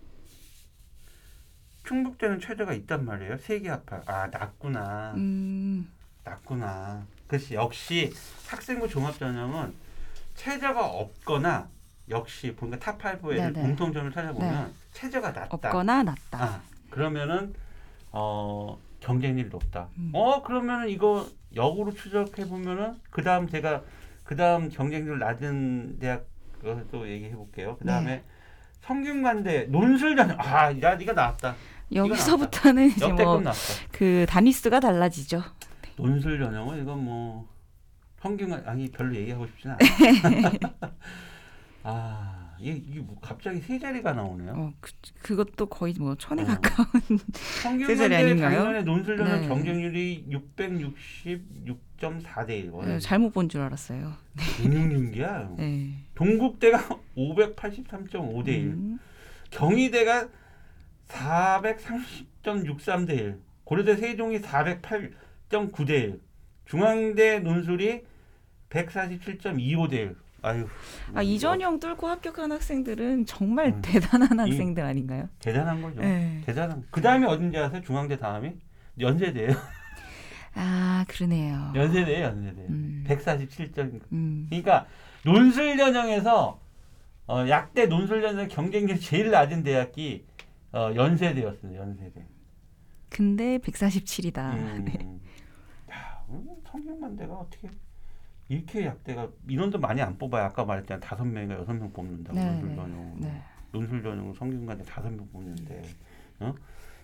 [1.88, 3.38] 충북대는 최저가 있단 말이에요.
[3.38, 4.02] 세 개 합 8.
[4.06, 5.14] 아 낮구나.
[5.16, 5.90] 음,
[6.22, 7.06] 낮구나.
[7.26, 7.54] 그렇지.
[7.54, 8.12] 역시
[8.46, 9.72] 학생부 종합전형은
[10.34, 11.68] 최저가 없거나
[12.10, 13.60] 역시 보니까 top 5 애들 네네.
[13.62, 15.48] 공통점을 찾아보면 최저가 낮다.
[15.50, 16.44] 없거나 낮다.
[16.44, 17.54] 아, 그러면은
[18.12, 19.88] 어 경쟁률이 높다.
[19.96, 20.10] 음.
[20.12, 23.82] 어 그러면은 이거 역으로 추적해 보면은 그 다음 제가
[24.24, 26.26] 그 다음 경쟁률 낮은 대학
[26.90, 27.76] 또 얘기해 볼게요.
[27.78, 28.24] 그 다음에 네.
[28.82, 31.54] 성균관대 논술전형 아야 네가 나왔다.
[31.94, 33.58] 여기서부터는 이제 역대급 뭐 나왔다.
[33.92, 35.42] 그 단위수가 달라지죠.
[35.96, 37.48] 논술 전형은 이건 뭐
[38.20, 39.78] 성균관 아니 별로 얘기하고 싶진 않아.
[41.84, 44.52] 아 이게, 이게 뭐 갑자기 세 자리가 나오네요.
[44.52, 44.90] 어, 그,
[45.22, 46.46] 그것도 거의 뭐 천에 어.
[46.46, 46.88] 가까운.
[47.86, 48.58] 세 자리 아닌가요?
[48.64, 49.48] 작년에 논술 전형 네.
[49.48, 52.72] 경쟁률이 666.4대 1.
[52.84, 54.12] 네, 잘못 본 줄 알았어요.
[54.36, 55.56] 666이야.
[55.56, 55.94] 네.
[56.14, 56.78] 동국대가
[57.16, 58.98] 583.5대 1, 음,
[59.50, 60.28] 경희대가
[61.08, 66.20] 430.63 대 1, 고려대 세종이 408.9 대 1,
[66.66, 68.02] 중앙대 논술이
[68.70, 70.16] 147.25대 1.
[70.40, 70.68] 아유.
[71.14, 73.82] 아 이전형 뚫고 합격한 학생들은 정말 음.
[73.82, 75.28] 대단한 이- 학생들 아닌가요?
[75.40, 76.00] 대단한 거죠.
[76.00, 76.40] 네.
[76.46, 76.84] 대단한.
[76.92, 77.82] 그 다음에 어딘지 아세요?
[77.82, 78.52] 중앙대 다음이
[79.00, 79.50] 연세대예요.
[80.54, 81.72] 아 그러네요.
[81.74, 82.60] 연세대예요, 연세대.
[82.68, 83.04] 음.
[83.08, 84.00] 147점.
[84.12, 84.46] 음.
[84.48, 84.86] 그러니까
[85.24, 86.60] 논술 전형에서
[87.26, 90.24] 어, 약대 논술 전형 경쟁률 제일 낮은 대학이
[90.72, 91.80] 어, 연세대였습니다.
[91.80, 92.26] 연세대.
[93.08, 94.54] 근데 147이다.
[94.54, 95.20] 음.
[95.90, 97.70] 야, 음, 성균관대가 어떻게
[98.48, 100.44] 이렇게 약대가 인원도 많이 안 뽑아요.
[100.44, 103.20] 아까 말했잖아 다섯 명인가 여섯 명 뽑는다고 네, 논술 네, 전형.
[103.20, 103.42] 네.
[103.72, 105.82] 논술 전형 성균관대 다섯 명 뽑는데
[106.40, 106.54] 어?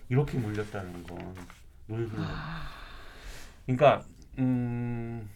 [0.09, 1.35] 이렇게 몰렸다는 건
[1.87, 2.19] 논술.
[2.19, 2.67] 아.
[3.65, 4.03] 그러니까
[4.39, 5.29] 음.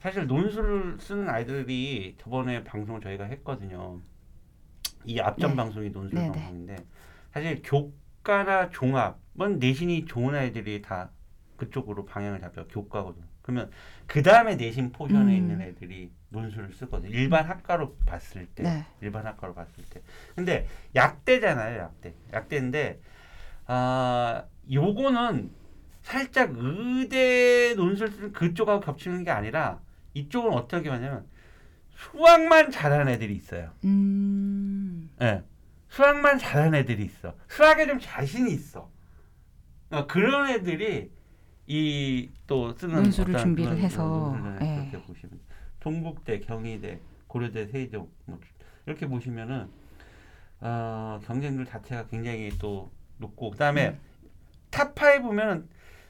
[0.00, 4.00] 사실 논술을 쓰는 아이들이 저번에 방송을 저희가 했거든요.
[5.04, 5.56] 이 앞전 네.
[5.56, 6.32] 방송이 논술 네, 네.
[6.32, 6.76] 방송인데
[7.32, 11.10] 사실 교과나 종합은 내신이 좋은 아이들이 다
[11.56, 13.22] 그쪽으로 방향을 잡혀 교과거든.
[13.42, 13.70] 그러면
[14.06, 15.30] 그 다음에 내신 포션에 음.
[15.30, 17.10] 있는 애들이 논술을 쓰거든.
[17.10, 18.86] 일반 학과로 봤을 때, 네.
[19.00, 20.00] 일반 학과로 봤을 때.
[20.34, 22.14] 근데 약대잖아요, 약대.
[22.32, 23.00] 약대인데
[23.66, 25.50] 아 요거는
[26.02, 29.80] 살짝 의대 논술 쓰는 그쪽하고 겹치는 게 아니라
[30.14, 31.26] 이쪽은 어떻게 하냐면
[31.94, 33.70] 수학만 잘하는 애들이 있어요.
[33.84, 35.10] 음.
[35.20, 35.42] 예.
[35.96, 37.34] 수학만 잘하는 애들이 있어.
[37.48, 38.90] 수학에 좀 자신이 있어.
[39.90, 41.10] 어, 그런 애들이
[41.66, 44.88] 이 또 쓰는 어떤 준비를 해서, 논술을 예.
[44.90, 45.38] 그렇게 보시면
[45.80, 48.40] 동국대, 경희대, 고려대, 세종 뭐
[48.86, 49.68] 이렇게 보시면은
[50.60, 54.00] 어, 경쟁률 자체가 굉장히 또 높고 그다음에 음.
[54.70, 55.68] top 5 보면은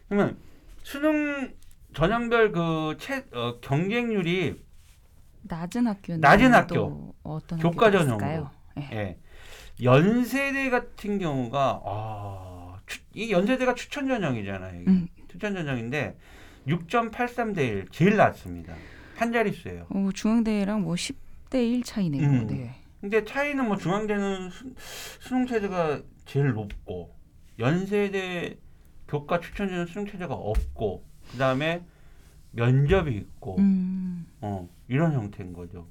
[0.09, 0.38] 그러면
[0.85, 1.53] 수능
[1.92, 4.64] 전형별 그 채, 어, 경쟁률이
[5.42, 6.75] 낮은 학교는 낮은 학교.
[6.75, 8.49] 또 어떤 교과 전형으로.
[8.79, 8.88] 예.
[8.92, 9.18] 예.
[9.81, 14.85] 연세대 같은 경우가 아, 추, 이 연세대가 추천 전형이잖아요.
[14.89, 15.09] 음.
[15.29, 16.17] 추천 전형인데
[16.67, 18.75] 6.83대 1 제일 낮습니다.
[19.17, 19.87] 한 자릿수예요.
[19.89, 22.29] 어, 중앙대랑 뭐 10대 1 차이네요.
[22.29, 22.47] 음.
[22.47, 22.75] 네.
[23.01, 24.73] 근데 차이는 뭐 중앙대는 수,
[25.21, 27.15] 수능 체제가 제일 높고
[27.59, 28.57] 연세대
[29.09, 31.83] 교과 추천 전형 수능 체제가 없고 그다음에
[32.53, 34.27] 면접이 있고 음.
[34.41, 35.89] 어, 이런 형태인 거죠.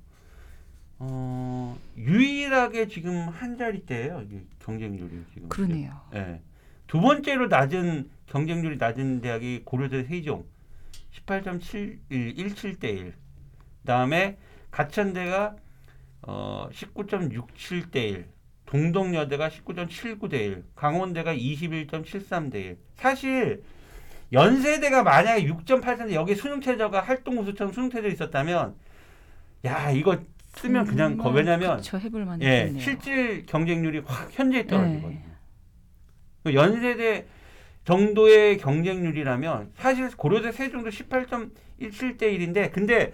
[1.04, 4.24] 어, 유일하게 지금 한 자리대예요.
[4.60, 5.50] 경쟁률이 지금.
[5.50, 6.00] 그러네요.
[6.14, 6.42] 예.
[6.86, 10.46] 두 번째로 낮은 경쟁률이 낮은 대학이 고려대 세종
[11.14, 13.14] 18.17대 1.
[13.82, 14.38] 그다음에
[14.70, 15.56] 가천대가
[16.22, 18.28] 어 19.67대 1.
[18.68, 20.64] 동덕여대가 19.79대 1.
[20.76, 22.78] 강원대가 21.73대 1.
[22.96, 23.64] 사실
[24.32, 28.76] 연세대가 만약에 6.83대 여기 수능 최저가 활동 우수처럼 수능 최저 있었다면
[29.66, 30.20] 야, 이거
[30.54, 32.74] 쓰면 그냥 거 왜냐면 그쵸, 해볼 예.
[32.78, 35.20] 실질 경쟁률이 확 현저히 떨어지거든요.
[35.20, 35.26] 네.
[36.44, 37.26] 그 연세대
[37.86, 43.14] 정도의 경쟁률이라면 사실 고려대 세종도 18.17대 1인데 근데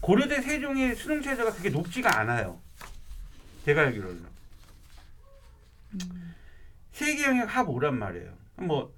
[0.00, 2.60] 고려대 세종의 수능 최저가 그게 높지가 않아요.
[3.64, 4.26] 제가 알기로는.
[6.92, 8.32] 세계 영역 합 5란 말이에요.
[8.56, 8.92] 뭐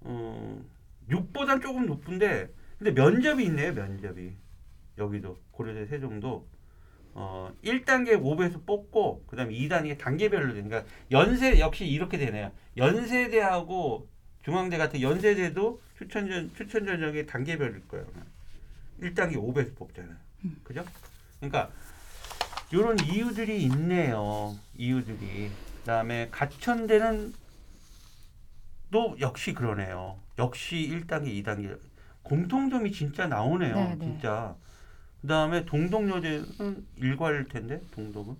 [0.00, 0.62] 어,
[1.10, 2.48] 6보단 조금 높은데
[2.78, 4.32] 근데 면접이 있네요, 면접이.
[4.98, 6.46] 여기도 고려대 세종도
[7.18, 12.52] 어 1단계 5배수 뽑고 그다음에 2단계 단계별로 되는 그러니까 연세 역시 이렇게 되네요.
[12.76, 14.06] 연세대하고
[14.44, 18.06] 중앙대 같은 연세대도 추천 전 추천 전형이 단계별일 거예요.
[19.00, 20.14] 1단계 5배수 뽑잖아요.
[20.62, 20.84] 그죠?
[21.40, 21.70] 그러니까
[22.70, 24.54] 이런 이유들이 있네요.
[24.76, 25.50] 이유들이.
[25.80, 27.32] 그다음에 가천대는
[28.90, 30.18] 또 역시 그러네요.
[30.38, 31.78] 역시 1단계, 2단계
[32.22, 33.74] 공통점이 진짜 나오네요.
[33.74, 34.04] 네, 네.
[34.04, 34.54] 진짜.
[35.26, 38.36] 그다음에 동덕여대는 일과일 텐데 동덕은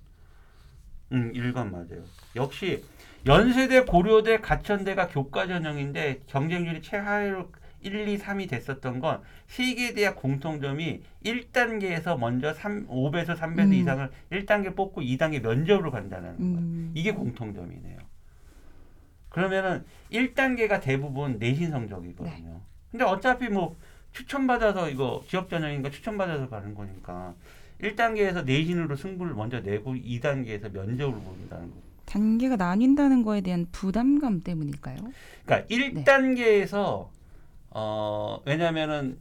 [1.13, 2.05] 음 일관 맞아요.
[2.37, 2.85] 역시
[3.27, 7.51] 연세대, 고려대, 가천대가 교과 전형인데 경쟁률이 최하위로
[7.83, 13.73] 1, 2, 3이 됐었던 건 세 개 대학 공통점이 1단계에서 먼저 3, 5배에서 3배수 음.
[13.75, 16.59] 이상을 1단계 뽑고 2단계 면접으로 간다는 거예요.
[16.59, 16.93] 음.
[16.95, 17.99] 이게 공통점이네요.
[19.29, 22.49] 그러면은 1단계가 대부분 내신 성적이거든요.
[22.49, 22.61] 네.
[22.91, 23.77] 근데 어차피 뭐
[24.17, 27.35] 추천받아서 이거 지역 전형인가 추천받아서 가는 거니까
[27.83, 31.77] 1단계에서 내신으로 승부를 먼저 내고 2단계에서 면접을 본다는 거.
[32.07, 34.97] 단계가 나뉜다는 거에 대한 부담감 때문일까요?
[35.45, 37.09] 그러니까 1단계에서
[37.71, 39.19] 어 왜냐면은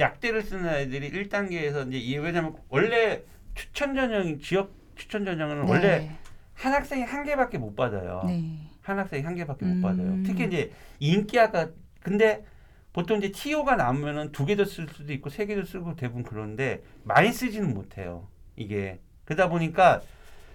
[0.00, 3.22] 약대를 쓰는 애들이 1단계에서 이제 이 왜냐면 원래
[3.54, 6.10] 추천 전형 지역 추천 전형은 원래
[6.54, 8.22] 한 학생이 한 개밖에 못 받아요.
[8.26, 8.70] 네.
[8.80, 9.80] 한 학생이 한 개밖에 음.
[9.80, 10.16] 못 받아요.
[10.24, 11.68] 특히 이제 인기학과
[12.00, 12.44] 근데
[12.92, 17.32] 보통 이제 TO가 남으면은 두 개도 쓸 수도 있고 세 개도 쓰고 대부분 그런데 많이
[17.32, 18.28] 쓰지는 못해요.
[18.56, 20.00] 이게 그러다 보니까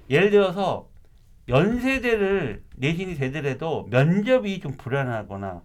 [0.09, 0.89] 예를 들어서
[1.47, 5.61] 연세대를 내신이 되더라도 면접이 좀 불안하거나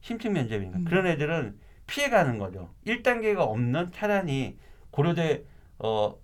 [0.00, 0.84] 심층 면접이니까 음.
[0.84, 2.74] 그런 애들은 피해가는 거죠.
[2.86, 4.58] 1단계가 없는 차라리
[4.90, 5.44] 고려대
[5.78, 6.16] 어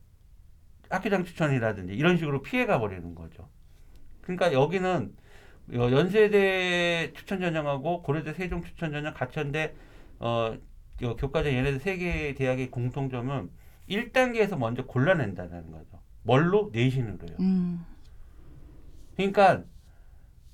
[0.88, 3.48] 학교장 추천이라든지 이런 식으로 피해가 버리는 거죠.
[4.22, 5.19] 그러니까 여기는 어,
[5.72, 9.74] 연세대 추천 전형하고 고려대 세종 추천 전형 가천대
[10.20, 13.50] 어요 교과전 얘네들 세 개 대학의 공통점은
[13.88, 16.00] 1단계에서 먼저 골라낸다는 거죠.
[16.22, 17.36] 뭘로 내신으로요.
[17.40, 17.84] 음.
[19.16, 19.64] 그러니까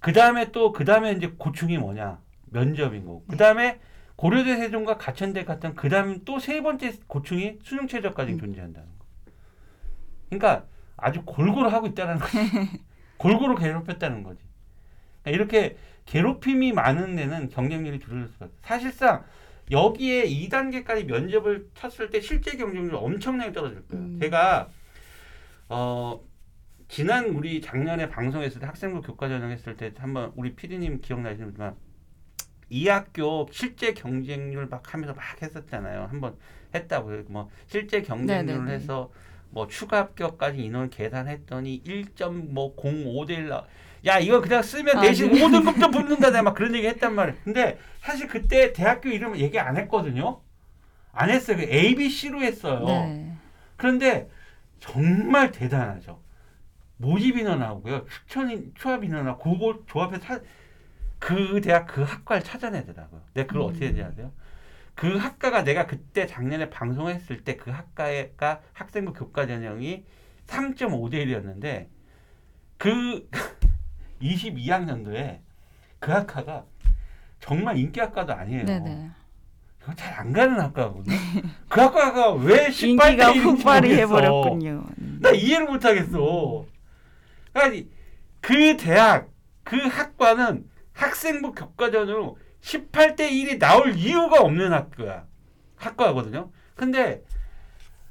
[0.00, 3.80] 그 다음에 또 그 다음에 이제 고충이 뭐냐 면접인 거고 그 다음에
[4.16, 8.38] 고려대 세종과 가천대 같은 그 다음 또 세 번째 고충이 수능 최저까지 음.
[8.38, 9.04] 존재한다는 거.
[10.30, 12.36] 그러니까 아주 골고루 하고 있다는 거지.
[13.18, 14.45] 골고루 괴롭혔다는 거지.
[15.30, 18.52] 이렇게 괴롭힘이 많은 데는 경쟁률이 줄어들 수밖에.
[18.62, 19.24] 사실상
[19.70, 24.04] 여기에 2단계까지 면접을 쳤을 때 실제 경쟁률이 엄청나게 떨어질 거예요.
[24.04, 24.18] 음.
[24.20, 24.68] 제가
[25.68, 26.20] 어
[26.88, 31.74] 지난 우리 작년에 방송했을 때 학생부 교과 전형했을 때 한번 우리 PD님 기억나시지만
[32.68, 36.06] 이 학교 실제 경쟁률 막 하면서 막 했었잖아요.
[36.10, 36.36] 한번
[36.74, 38.72] 했다고 뭐 실제 경쟁률을 네네네.
[38.72, 39.10] 해서
[39.50, 43.64] 뭐 추가 합격까지 인원 계산했더니 1.05대 1 나.
[44.04, 45.40] 야 이거 그냥 쓰면 아, 내신 네.
[45.40, 47.38] 5등급도 붙는다 내가 막 그런 얘기 했단 말이에요.
[47.44, 50.40] 근데 사실 그때 대학교 이름 얘기 안 했거든요.
[51.12, 51.56] 안 했어요.
[51.56, 52.84] 그 A, B, C로 했어요.
[52.84, 53.32] 네.
[53.76, 54.28] 그런데
[54.80, 56.20] 정말 대단하죠.
[56.98, 60.40] 모집 인원하고요, 추천 추합 인원하고 그거 조합해서 사-
[61.18, 63.22] 그 대학 그 학과를 찾아내더라고요.
[63.34, 63.68] 내가 그걸 음.
[63.68, 64.32] 어떻게 했는지 아세요?
[64.94, 70.04] 그 학과가 내가 그때 작년에 방송했을 때 그 학과가 학생부 교과 전형이
[70.46, 71.88] 3.5대 1이었는데
[72.78, 73.28] 그
[74.20, 75.40] 22학년도에
[75.98, 76.64] 그 학과가
[77.40, 78.64] 정말 인기 학과도 아니에요.
[78.64, 79.10] 네네.
[79.78, 81.16] 그거 잘안 가는 학과거든요.
[81.68, 84.00] 그 학과가 왜 18대 인기가 1인지 폭발이 모르겠어.
[84.00, 84.84] 해버렸군요.
[84.98, 85.18] 음.
[85.22, 86.64] 나 이해를 못 하겠어.
[87.52, 87.88] 아니
[88.40, 89.28] 그 대학
[89.62, 95.24] 그 학과는 학생부 교과전으로 18대 1이 나올 이유가 없는 학교야.
[95.76, 96.50] 학과거든요.
[96.74, 97.22] 근데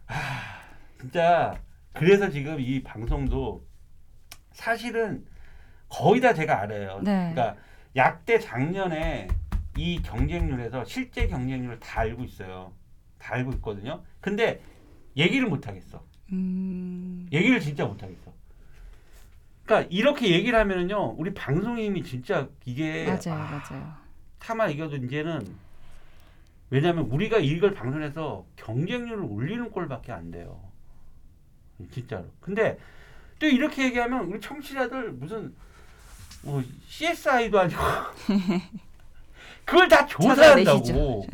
[0.07, 0.15] 아
[0.99, 1.59] 진짜
[1.93, 3.65] 그래서 지금 이 방송도
[4.53, 5.25] 사실은
[5.89, 6.99] 거의 다 제가 알아요.
[7.03, 7.31] 네.
[7.33, 7.55] 그러니까
[7.95, 9.27] 약대 작년에
[9.77, 12.73] 이 경쟁률에서 실제 경쟁률을 다 알고 있어요.
[13.17, 14.03] 다 알고 있거든요.
[14.21, 14.61] 근데
[15.17, 16.03] 얘기를 못 하겠어.
[16.31, 17.27] 음.
[17.31, 18.33] 얘기를 진짜 못 하겠어.
[19.65, 23.93] 그러니까 이렇게 얘기를 하면은요, 우리 방송인이 진짜 이게 맞아요, 아, 맞아요.
[24.39, 25.47] 타마 이겨도 이제는
[26.69, 30.61] 왜냐하면 우리가 이걸 방송해서 경쟁률을 올리는 꼴밖에 안 돼요.
[31.91, 32.25] 진짜로.
[32.39, 32.77] 근데
[33.39, 35.55] 또 이렇게 얘기하면 우리 청취자들 무슨
[36.45, 37.81] 뭐 CSI도 아니고
[39.65, 40.05] 그걸 다.
[40.05, 41.25] 조사한다고.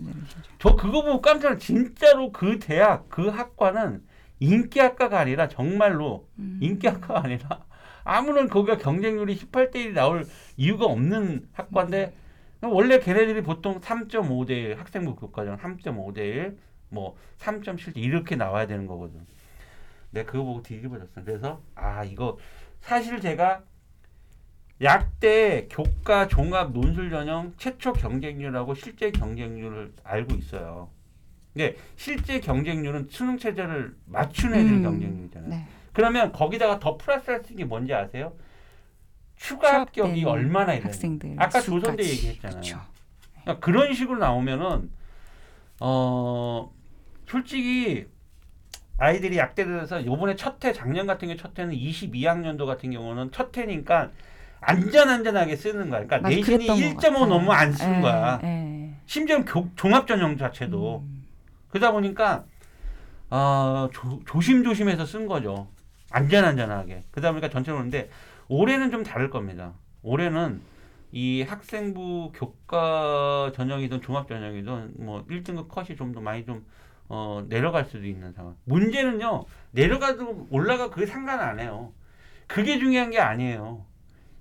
[0.59, 4.03] 저 그거 보고 깜짝 놀- 진짜로 그 대학 그 학과는
[4.39, 6.59] 인기학과가 아니라 정말로 음.
[6.61, 7.63] 인기학과가 아니라
[8.03, 10.25] 아무런 거기가 경쟁률이 18대 1이 나올
[10.57, 12.13] 이유가 없는 학과인데
[12.61, 16.57] 원래 걔네들이 보통 3.5대 1 학생부 교과전 3.5대 1,
[16.89, 19.19] 뭐 3.7대 이렇게 나와야 되는 거거든.
[20.11, 21.23] 내가 그거 보고 뒤집어졌어.
[21.25, 22.37] 그래서 아 이거
[22.81, 23.61] 사실 제가
[24.81, 30.89] 약대 교과 종합 논술 전형 최초 경쟁률하고 실제 경쟁률을 알고 있어요.
[31.53, 34.83] 근데 실제 경쟁률은 수능 체제를 맞춘 애들 음.
[34.83, 35.49] 경쟁률이잖아요.
[35.49, 35.67] 네.
[35.93, 38.33] 그러면 거기다가 더 플러스할 수 있는 게 뭔지 아세요?
[39.35, 41.59] 추가 합격이 얼마나 있는 학생들 아까.
[41.59, 42.79] 조선대 얘기했잖아요.
[43.41, 44.91] 그러니까 그런 식으로 나오면은
[45.79, 46.71] 어
[47.27, 48.05] 솔직히
[48.97, 54.11] 아이들이 약대돼서 요번에 첫해 작년 같은 경우 첫 해는 22학년도 같은 경우는 첫 해니까
[54.61, 56.05] 안전안전하게 쓰는 거야.
[56.05, 57.25] 그러니까 맞아, 내신이 그랬던 것 1.5 같아요.
[57.25, 58.39] 넘으면 안 쓰는 예, 거야.
[58.43, 58.93] 예.
[59.05, 61.23] 심지어 교- 종합 전형 자체도 음.
[61.69, 62.45] 그러다 보니까
[63.29, 65.67] 어, 조, 조심조심해서 쓴 거죠.
[66.11, 67.05] 안전안전하게.
[67.11, 68.09] 그러다 보니까 전체로 그런데
[68.47, 69.73] 올해는 좀 다를 겁니다.
[70.03, 70.61] 올해는
[71.13, 76.65] 이 학생부 교과 전형이든 종합 전형이든 뭐 1등급 컷이 좀 더 많이 좀
[77.09, 78.55] 어, 내려갈 수도 있는 상황.
[78.65, 79.43] 문제는요.
[79.71, 81.91] 내려가도 올라가 그게 상관 안 해요.
[82.47, 83.85] 그게 중요한 게 아니에요.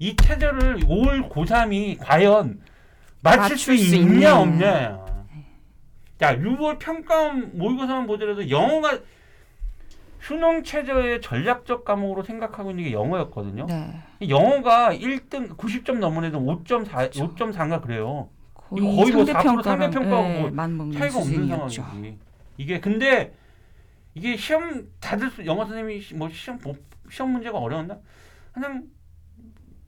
[0.00, 2.60] 이 체제를 올 고3이 과연
[3.22, 4.38] 맞출 수 맞출 수 있냐 있냐.
[4.40, 5.06] 없냐야.
[6.18, 8.98] 자, 6월 평가원 모의고사만 보더라도 영어가
[10.20, 13.66] 수능 최저의 전략적 과목으로 생각하고 있는 게 영어였거든요.
[13.66, 13.94] 네.
[14.28, 17.34] 영어가 1등 90점 넘은 애들 5.4 그렇죠.
[17.34, 18.28] 5.4인가 그래요.
[18.54, 21.48] 거의, 거의 뭐 4% 상대평가랑 상대평가하고 예, 뭐 맞먹는 차이가 없는.
[21.48, 22.18] 상황이지.
[22.58, 23.34] 이게 근데
[24.14, 26.76] 이게 시험 다들 수- 영어 선생님이 시- 뭐 시험 보-
[27.10, 27.98] 시험 문제가 어려웠나?
[28.52, 28.84] 그냥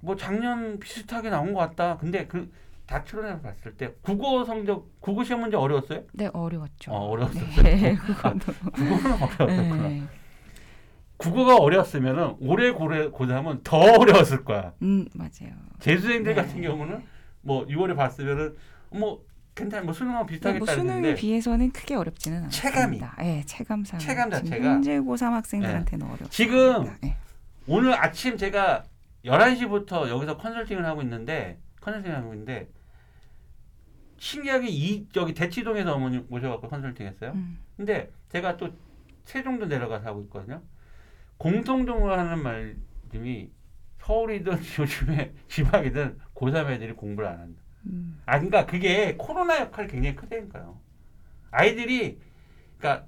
[0.03, 1.97] 뭐 작년 비슷하게 나온 것 같다.
[1.97, 6.03] 근데 그다 추론해 봤을 때 국어 성적 국어 시험 문제 어려웠어요?
[6.13, 6.91] 네 어려웠죠.
[6.91, 7.45] 어, 어려웠어요.
[7.63, 8.53] 네, 그거도.
[8.73, 9.89] 국어는 어려웠구나.
[9.89, 10.03] 네.
[11.17, 14.73] 국어가 어려웠으면은 올해 고래 고사하면 더 어려웠을 거야.
[14.83, 15.53] 음 맞아요.
[15.79, 16.43] 재수생들 네.
[16.43, 17.01] 같은 경우는
[17.43, 18.57] 뭐 6월에 봤으면은
[18.91, 23.01] 뭐 괜찮 뭐 수능하고 네, 비슷하게 뭐 수능에 비해서는 크게 어렵지는 체감이.
[23.01, 23.17] 않습니다.
[23.21, 24.01] 예, 체감상.
[24.01, 24.65] 체감 자체가.
[24.65, 26.31] 현재 고3 학생들한테는 어렵습니다.
[26.33, 27.15] 지금 예.
[27.69, 28.83] 오늘 아침 제가
[29.25, 32.69] 11시부터 여기서 컨설팅을 하고 있는데 컨설팅을 하고 있는데
[34.19, 37.33] 신기하게 이 여기 대치동에서 어머니 모셔갖고 컨설팅했어요.
[37.33, 38.71] 음, 근데 제가 또
[39.25, 40.63] 세종도 내려가서 하고 있거든요.
[41.39, 43.51] 공통적으로 하는 말씀이
[43.99, 47.63] 서울이든 요즘에 지방이든 고3 애들이 공부를 안 한다.
[47.87, 50.79] 음, 아, 그러니까 그게 코로나 역할이 굉장히 크다니까요.
[51.51, 52.21] 아이들이,
[52.79, 53.07] 그러니까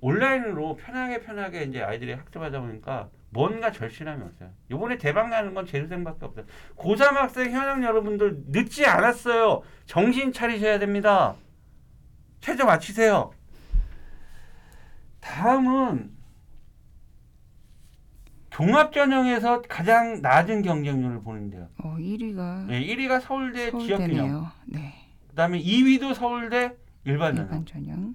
[0.00, 4.50] 온라인으로 편하게 편하게 이제 아이들이 학습하다 보니까 뭔가 절실함이 없어요.
[4.70, 6.46] 요번에 대박 나는 건 재수생밖에 없어요.
[6.76, 9.62] 고3 학생 현역 여러분들 늦지 않았어요.
[9.84, 11.34] 정신 차리셔야 됩니다.
[12.40, 13.30] 최저 맞추세요.
[15.20, 16.16] 다음은
[18.48, 21.68] 종합전형에서 가장 낮은 경쟁률을 보는데요.
[21.78, 23.98] 어 1위가 네, 1위가 서울대 지역균형.
[23.98, 24.52] 서울대네요.
[24.64, 24.94] 네.
[25.28, 27.44] 그다음에 2위도 서울대 일반전형.
[27.52, 28.14] 일반 전형.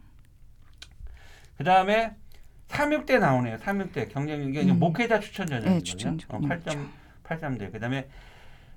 [1.58, 2.16] 그다음에
[2.72, 3.58] 3육대 나오네요.
[3.58, 4.80] 3육대 경쟁률 이게 음.
[4.80, 5.78] 목회자 추천 전형이거든요.
[5.78, 6.50] 네, 추천 전형.
[7.24, 7.72] 8.83대.
[7.72, 8.08] 그다음에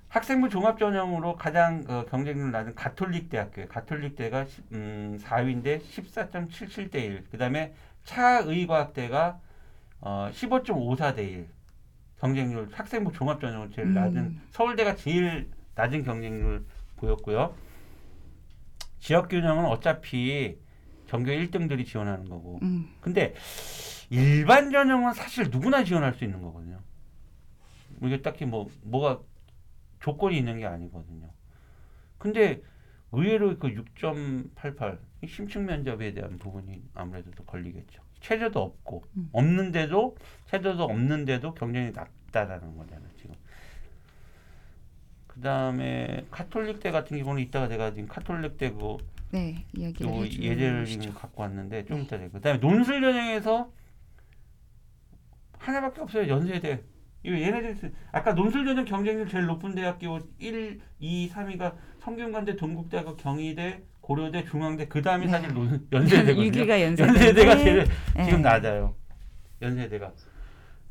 [0.09, 3.67] 학생부 종합 전형으로 가장 어, 경쟁률 낮은 가톨릭 대학교.
[3.67, 7.23] 가톨릭 대가 음, 4위인데 14.77대 1.
[7.31, 9.39] 그다음에 차의과학대가
[10.01, 11.47] 어, 15.54대 1.
[12.19, 13.93] 경쟁률 학생부 종합 전형은 제일 음.
[13.93, 16.65] 낮은 서울대가 제일 낮은 경쟁률
[16.97, 17.55] 보였고요.
[18.99, 20.57] 지역 균형은 어차피
[21.15, 22.59] 전교 1등들이 지원하는 거고.
[22.61, 23.33] 음, 근데
[24.09, 26.79] 일반 전형은 사실 누구나 지원할 수 있는 거거든요.
[28.03, 29.21] 이게 딱히 뭐 뭐가
[30.01, 31.29] 조건이 있는 게 아니거든요.
[32.17, 32.61] 근데
[33.13, 38.01] 의외로 그 6.88 심층 면접에 대한 부분이 아무래도 또 걸리겠죠.
[38.19, 39.29] 체제도 없고 음.
[39.31, 43.09] 없는데도 체제도 없는데도 경쟁이 낮다라는 거잖아요.
[43.15, 43.35] 지금.
[45.27, 48.97] 그다음에 카톨릭 대 같은 경우는 이따가 제가 지금 카톨릭 대 그
[49.31, 50.43] 네 이야기를 요 해주시죠.
[50.43, 53.71] 예제를 지금 갖고 왔는데 좀 이따 될 그다음에 논술 전형에서
[55.59, 56.83] 하나밖에 없어요 연세대
[57.23, 63.15] 이거 얘네들 쓰- 아까 논술 전형 경쟁률 제일 높은 대학교 1, 2, 3위가 성균관대, 동국대하고
[63.17, 65.31] 경희대, 고려대, 중앙대 그 다음이 네.
[65.31, 66.43] 사실 논, 연세대거든요.
[66.51, 67.07] 6위가 연세대.
[67.09, 67.85] 연세대가 제일
[68.15, 68.25] 네.
[68.25, 68.95] 지금 낮아요.
[69.59, 70.13] 연세대가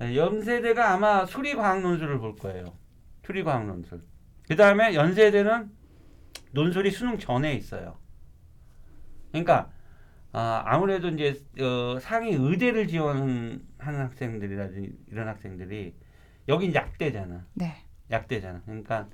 [0.00, 2.64] 네, 연세대가 아마 수리과학 논술을 볼 거예요.
[3.24, 4.02] 수리과학 논술.
[4.48, 5.70] 그 다음에 연세대는
[6.50, 7.96] 논술이 수능 전에 있어요.
[9.34, 9.68] 그러니까
[10.32, 15.94] 아, 아무래도 이제 어, 상위 의대를 지원하는 학생들이라든지 이런 학생들이
[16.48, 17.44] 여긴 약대잖아.
[17.54, 17.74] 네.
[18.10, 18.62] 약대잖아.
[18.64, 19.08] 그러니까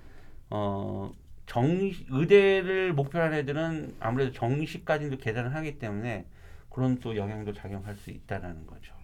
[0.51, 1.13] 어
[1.47, 1.67] 정
[2.11, 6.27] 의대를 목표로 하는 애들은 아무래도 정시까지도 계산을 하기 때문에
[6.69, 8.95] 그런 또 영향도 작용할 수 있다라는 거죠.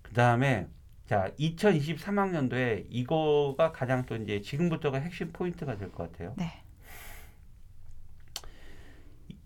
[0.00, 0.68] 그 다음에
[1.06, 6.34] 자 2023학년도에 이거가 가장 또 이제 지금부터가 핵심 포인트가 될 것 같아요.
[6.38, 6.61] 네.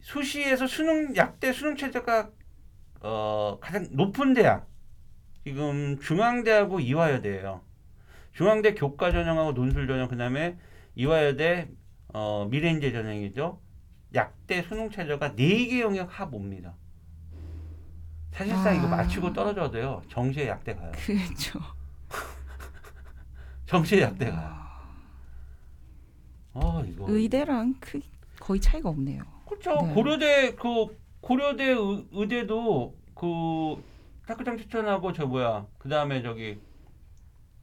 [0.06, 2.30] 수시에서 수능 약대 수능 체제가
[3.00, 4.68] 어, 가장 높은 대학
[5.42, 7.60] 지금 중앙대하고 이화여대예요.
[8.32, 10.56] 중앙대 교과 전형하고 논술 전형 그다음에
[10.94, 11.68] 이화여대
[12.14, 13.60] 어, 미래인재 전형이죠.
[14.14, 16.76] 약대 수능 체제가 네 개 영역 합 옵니다.
[18.30, 18.90] 사실상 이거 아.
[18.90, 20.92] 마치고 떨어져도요 정시의 약대 가요.
[20.92, 21.58] 그렇죠.
[23.66, 24.54] 정시의 약대 가요.
[26.54, 27.98] 아 이거 의대랑 크
[28.38, 29.35] 거의 차이가 없네요.
[29.46, 29.74] 그렇죠.
[29.86, 29.94] 네.
[29.94, 33.82] 고려대 그 고려대 의, 의대도 그
[34.26, 36.60] 탁구장 추천하고 저 뭐야 그 다음에 저기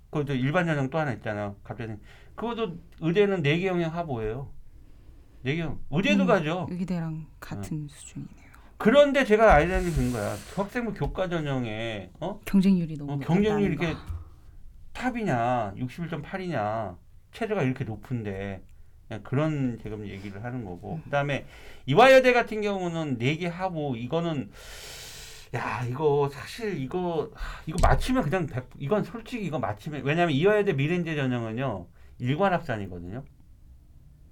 [0.09, 1.55] 그저 일반 전형 또 하나 있잖아.
[1.63, 1.93] 갑자기
[2.35, 4.51] 그것도 의대는 네개 영역 하보예요.
[5.43, 6.27] 네개 영 의대도 음.
[6.27, 6.67] 가죠.
[6.69, 8.43] 의대랑 같은 수준이네요.
[8.77, 10.35] 그런데 제가 아이디어를 든 거야.
[10.55, 12.39] 학생부 교과 전형에 어?
[12.45, 13.99] 경쟁률이 너무 어, 경쟁률이 높다는 이렇게 거.
[14.93, 16.97] 탑이냐 61.8이냐
[17.31, 18.61] 최저가 이렇게 높은데
[19.13, 21.01] 그냥 그런 지금 얘기를 하는 거고.
[21.03, 21.45] 그다음에
[21.85, 24.51] 이화여대 같은 경우는 네 개 하고 이거는
[25.55, 30.73] 야 이거 사실 이거 하, 이거 맞추면 그냥 100, 이건 솔직히 이거 맞추면 왜냐하면 이화여대
[30.73, 31.87] 미래인재 전형은요
[32.19, 33.23] 일관합산이거든요.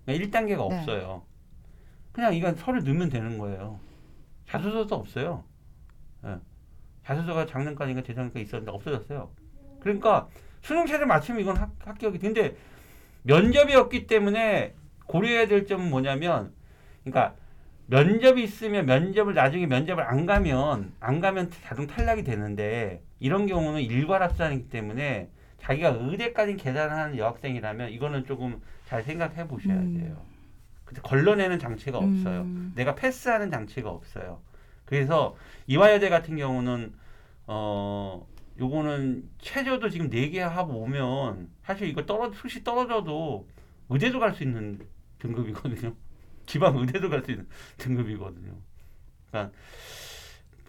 [0.06, 0.80] 그러니까 1단계가 네.
[0.80, 1.26] 없어요.
[2.12, 3.80] 그냥 이건 서류 넣으면 되는 거예요.
[4.48, 5.46] 자소서도 없어요.
[6.26, 6.38] 예.
[7.06, 9.32] 자소서가 작년까지인가 재작년까 있었는데 없어졌어요.
[9.80, 10.28] 그러니까
[10.62, 12.56] 수능 체제 맞추면 이건 합, 합격이 근데
[13.24, 14.74] 면접이 없기 때문에
[15.08, 16.54] 고려해야 될 점은 뭐냐면
[17.04, 17.36] 그러니까
[17.88, 24.24] 면접이 있으면 면접을 나중에 면접을 안 가면 안 가면 자동 탈락이 되는데 이런 경우는 일괄
[24.24, 30.00] 합산이기 때문에 자기가 의대까지 계산하는 여학생이라면 이거는 조금 잘 생각해 보셔야 음.
[30.00, 30.26] 돼요.
[30.86, 32.42] 근데 걸러내는 장치가 없어요.
[32.42, 34.42] 음, 내가 패스하는 장치가 없어요.
[34.86, 35.36] 그래서
[35.68, 36.94] 이화여대 같은 경우는
[37.48, 38.28] 어
[38.60, 43.48] 요거는 최저도 지금 4개 하고 오면 사실 이거 떨어 수시 떨어져도
[43.90, 44.80] 의대도 갈 수 있는
[45.20, 45.96] 등급이거든요.
[46.46, 47.48] 지방 의대도 갈 수 있는
[47.78, 48.58] 등급이거든요.
[49.30, 49.56] 그러니까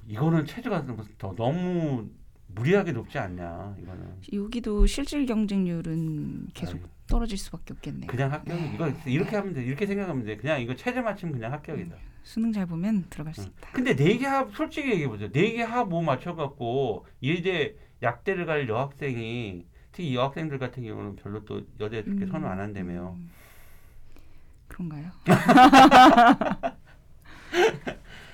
[0.06, 0.86] 이거는 최저가
[1.18, 2.08] 더 너무
[2.54, 4.14] 무리하게 높지 않냐 이거는.
[4.32, 8.06] 여기도 실질 경쟁률은 계속 아니, 떨어질 수밖에 없겠네요.
[8.08, 8.72] 그냥 합격 네.
[8.74, 11.96] 이거 이렇게 하면 돼 이렇게 생각하면 돼 그냥 이거 최저 맞추면 그냥 합격이다.
[12.24, 13.46] 수능 잘 보면 들어갈 수 응.
[13.58, 13.70] 있다.
[13.72, 15.28] 근데 네개 합 솔직히 얘기해 보세요.
[15.32, 22.02] 네개 합 뭐 맞춰갖고 예대 약대를 갈 여학생이 특히 여학생들 같은 경우는 별로 또 여대
[22.02, 23.16] 그렇게 선호 안 한다며요.
[23.18, 23.30] 음.
[24.68, 25.10] 그런가요?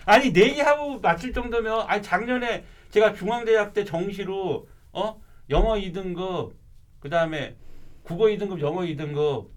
[0.06, 5.20] 아니 네개 하고 맞출 정도면 아니 작년에 제가 중앙대학 때 정시로 어
[5.50, 6.52] 영어 2등급
[7.00, 7.56] 그 다음에
[8.02, 9.48] 국어 2등급 영어 2등급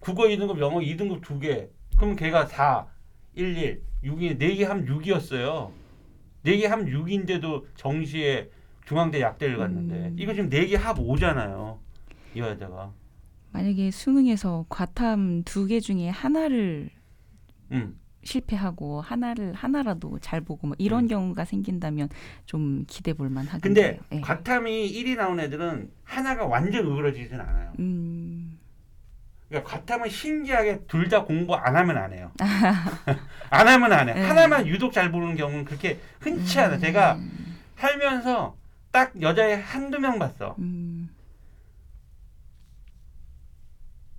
[0.00, 1.68] 국어 2등급 영어 2등급 두 개.
[1.96, 2.86] 그럼 걔가 4,
[3.34, 5.70] 1, 1, 6이 네개 하면 6이었어요.
[6.42, 8.48] 네개 하면 6인데도 정시에
[8.86, 10.16] 중앙대 약대를 갔는데 음.
[10.18, 11.78] 이거 지금 네개합 5잖아요.
[12.34, 12.92] 이 여자가.
[13.52, 16.88] 만약에 수능에서 과탐 두 개 중에 하나를
[17.72, 18.00] 음.
[18.22, 21.08] 실패하고 하나를 하나라도 잘 보고 뭐 이런 음.
[21.08, 22.08] 경우가 생긴다면
[22.46, 23.60] 좀 기대 볼 만하겠네요.
[23.62, 24.20] 근데 예.
[24.20, 27.72] 과탐이 1이 나온 애들은 하나가 완전 으그러지진 않아요.
[27.78, 28.58] 음,
[29.48, 32.30] 그러니까 과탐은 신기하게 둘 다 공부 안 하면 안 해요.
[33.50, 34.14] 안 하면 안 해.
[34.14, 34.22] 네.
[34.26, 36.78] 하나만 유독 잘 보는 경우는 그렇게 흔치 않아.
[36.78, 38.56] 제가 음, 살면서
[38.92, 40.54] 딱 여자애 한두 명 봤어.
[40.58, 41.08] 음,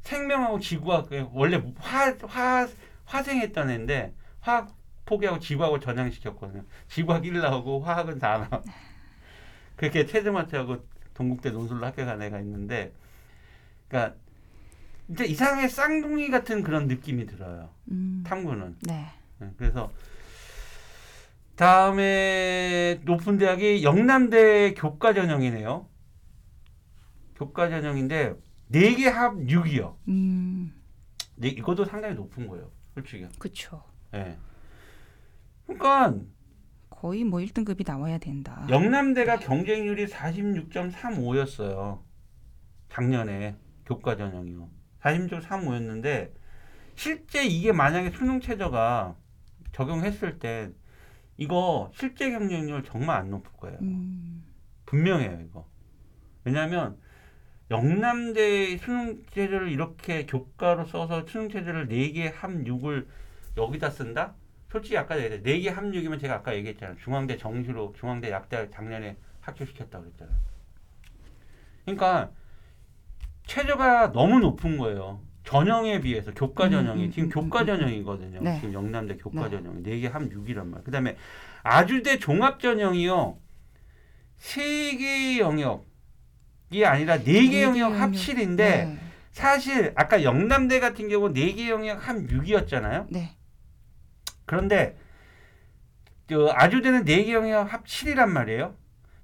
[0.02, 2.68] 생명하고 지구학 그 원래 화, 화,
[3.12, 6.64] 화생했던 애인데 화학 포기하고 지구하고 전향시켰거든요.
[6.88, 8.64] 지구학 1 나오고 화학은 4 나와.
[9.76, 12.93] 그렇게 체드마트하고 동국대 논술로 합격한 애가 있는데
[13.88, 14.16] 그러니까
[15.09, 17.70] 이제 이상하게 쌍둥이 같은 그런 느낌이 들어요.
[17.91, 18.24] 음.
[18.26, 18.78] 탐구는.
[18.84, 19.07] 네.
[19.39, 19.91] 네, 그래서
[21.55, 25.88] 다음에 높은 대학이 영남대 교과 전형이네요.
[27.36, 28.36] 교과 전형인데
[28.72, 29.95] 4개 합 6이요.
[30.07, 30.74] 음,
[31.36, 32.72] 네, 이것도 상당히 높은 거예요.
[32.94, 33.28] 솔직히.
[33.39, 33.84] 그렇죠.
[34.14, 34.38] 예.
[35.66, 36.16] 그러니까
[36.89, 38.66] 거의 뭐 1등급이 나와야 된다.
[38.70, 42.02] 영남대가 경쟁률이 46.35였어요.
[42.89, 44.70] 작년에 교과 전형이요.
[45.02, 46.32] 46.35였는데
[46.96, 49.16] 실제 이게 만약에 수능 최저가
[49.72, 50.70] 적용했을 때
[51.38, 53.80] 이거 실제 경쟁률 정말 안 높을 거예요.
[53.82, 54.44] 음,
[54.86, 55.68] 분명해요, 이거.
[56.44, 57.00] 왜냐하면
[57.72, 63.07] 영남대 수능 체제를 이렇게 교과로 써서 수능 체제를 4개 합 6을
[63.57, 64.36] 여기다 쓴다?
[64.69, 66.97] 솔직히 아까 얘기했 4개 합 6이면 제가 아까 얘기했잖아요.
[66.97, 70.38] 중앙대 정시로 중앙대 약대 작년에 합격시켰다고 그랬잖아요.
[71.86, 72.32] 그러니까
[73.45, 75.22] 최저가 너무 높은 거예요.
[75.45, 78.41] 전형에 비해서 교과 음, 전형이 음, 지금 음, 교과 음, 전형이거든요.
[78.41, 78.55] 네.
[78.59, 79.57] 지금 영남대 교과 네.
[79.57, 80.84] 전형이 4개 합 6이란 말이에요.
[80.84, 81.15] 그다음에
[81.63, 83.38] 아주대 종합 전형이요.
[84.38, 85.91] 세개 영역
[86.72, 88.11] 이 아니라 네개네 영역 개합 영역.
[88.13, 88.97] 7인데 네.
[89.32, 93.07] 사실 아까 영남대 같은 경우 네 개 영역 합 6이었잖아요.
[93.09, 93.36] 네.
[94.45, 94.97] 그런데
[96.28, 98.74] 그 아주대는 네 개 영역 합 7이란 말이에요.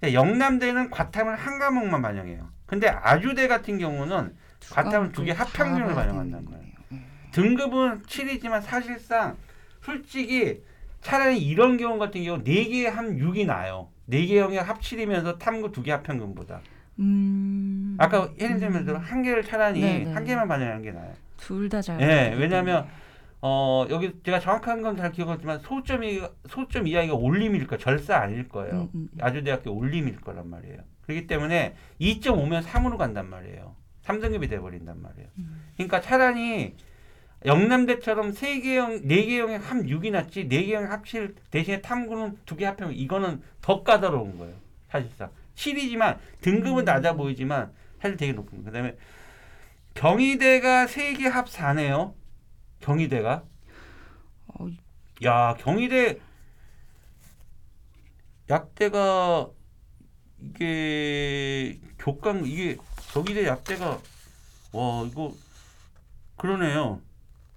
[0.03, 2.49] 영남대는 과탐을 한 과목만 반영해요.
[2.65, 6.71] 근데 아주대 같은 경우는 두 두개 과목을 다 합평균을 반영한다는 거네요.
[6.93, 7.01] 예.
[7.31, 9.37] 등급은 7이지만 사실상
[9.81, 10.61] 솔직히
[11.01, 13.89] 차라리 이런 경우 같은 경우 4개 합 6이 나요.
[14.09, 16.59] 4개 영역 합 7이면서 탐구 2개 합평균보다.
[16.99, 17.95] 음.
[17.99, 20.11] 아까 예를 들면 한 개를 차라리 네네.
[20.13, 21.13] 한 개만 반영하는 게 나아요.
[21.37, 22.01] 둘 다 잘.
[22.01, 23.07] 예, 왜냐하면 때문에.
[23.41, 28.89] 어, 여기 제가 정확한 건 잘 기억하지만 소점이 소점 이하가 올림일 거 절사 아닐 거예요.
[28.95, 29.21] 음, 음.
[29.21, 30.79] 아주대학교 올림일 거란 말이에요.
[31.03, 33.75] 그렇기 때문에 2.5면 3으로 간단 말이에요.
[34.03, 35.27] 3등급이 돼 버린단 말이에요.
[35.37, 35.61] 음.
[35.75, 36.75] 그러니까 차라리
[37.45, 44.37] 영남대처럼 3개형, 4개형의 합 6이 낫지 4개형 합칠 대신에 탐구는 2개 합하면 이거는 더 까다로운
[44.39, 44.55] 거예요.
[44.89, 46.85] 사실상 7이지만 등급은 음.
[46.85, 48.65] 낮아 보이지만 사실 되게 높은 거예요.
[48.65, 48.95] 그다음에
[49.95, 52.13] 경희대가 3개 합 4네요.
[52.79, 53.43] 경희대가
[54.47, 54.67] 어,
[55.23, 56.19] 야 경희대
[58.49, 59.49] 약대가
[60.39, 62.77] 이게 교감 이게
[63.11, 63.99] 경희대 약대가
[64.71, 65.33] 와 이거
[66.37, 67.01] 그러네요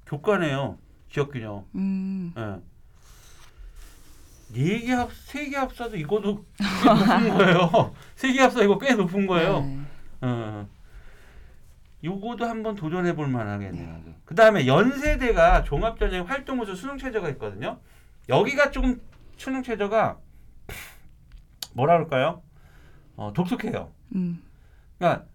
[0.07, 0.78] 교과네요
[1.11, 2.32] 지역 균형 음.
[2.36, 2.70] 예.
[4.53, 7.94] 네 개 합, 세 개 합사도 이거도 꽤 높은 거예요.
[8.16, 9.61] 세 개 합사 이거 꽤 높은 거예요.
[9.61, 9.78] 네.
[10.22, 10.68] 어.
[12.03, 14.03] 요거도 한번 도전해 볼 만하겠네요.
[14.24, 17.78] 그 다음에 연세대가 종합전형 활동우수 수능 최저가 있거든요.
[18.28, 19.01] 여기가 조금
[19.36, 20.18] 수능 최저가
[21.74, 22.42] 뭐라 그럴까요?
[23.16, 23.92] 어, 독특해요.
[24.14, 24.42] 음.
[24.98, 25.26] 그러니까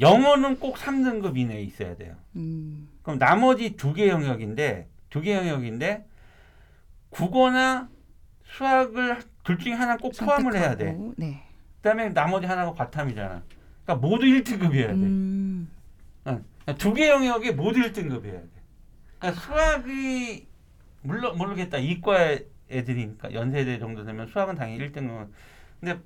[0.00, 2.16] 영어는 꼭 3등급 이내에 있어야 돼요.
[2.36, 2.88] 음.
[3.02, 6.04] 그럼 나머지 두 개 영역인데 두 개 영역인데
[7.10, 7.88] 국어나
[8.44, 10.96] 수학을 둘 중에 하나 꼭 포함을 해야 돼.
[11.16, 11.42] 네.
[11.76, 13.42] 그다음에 나머지 하나가 과탐이잖아.
[13.84, 14.92] 그러니까 모두 1등급이어야 돼.
[14.92, 15.70] 음.
[16.78, 18.48] 두개 영역이 모두 1등급이어야 돼.
[19.18, 20.46] 그러니까 수학이
[21.02, 21.78] 물론 모르겠다.
[21.78, 22.38] 이과
[22.70, 25.30] 애들이니까 연세대 정도 되면 수학은 당연히 1등급.
[25.80, 25.98] 근데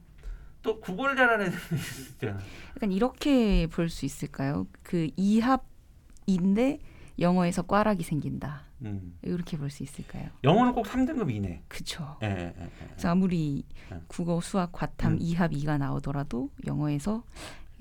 [0.62, 1.80] 또 국어를 잘하는 애들이
[2.12, 2.38] 있잖아.
[2.76, 4.68] 약간 이렇게 볼 수 있을까요?
[4.84, 6.78] 그 이합인데
[7.18, 8.62] 영어에서 꽈락이 생긴다.
[8.84, 9.18] 음.
[9.22, 10.28] 이렇게 볼 수 있을까요?
[10.44, 11.62] 영어는 꼭 3등급 이내.
[11.68, 12.16] 그쵸.
[12.22, 12.70] 예, 예, 예, 예.
[12.90, 14.00] 그래서 아무리 네.
[14.08, 15.18] 국어, 수학, 과탐 음.
[15.20, 17.24] 이합이가 나오더라도 영어에서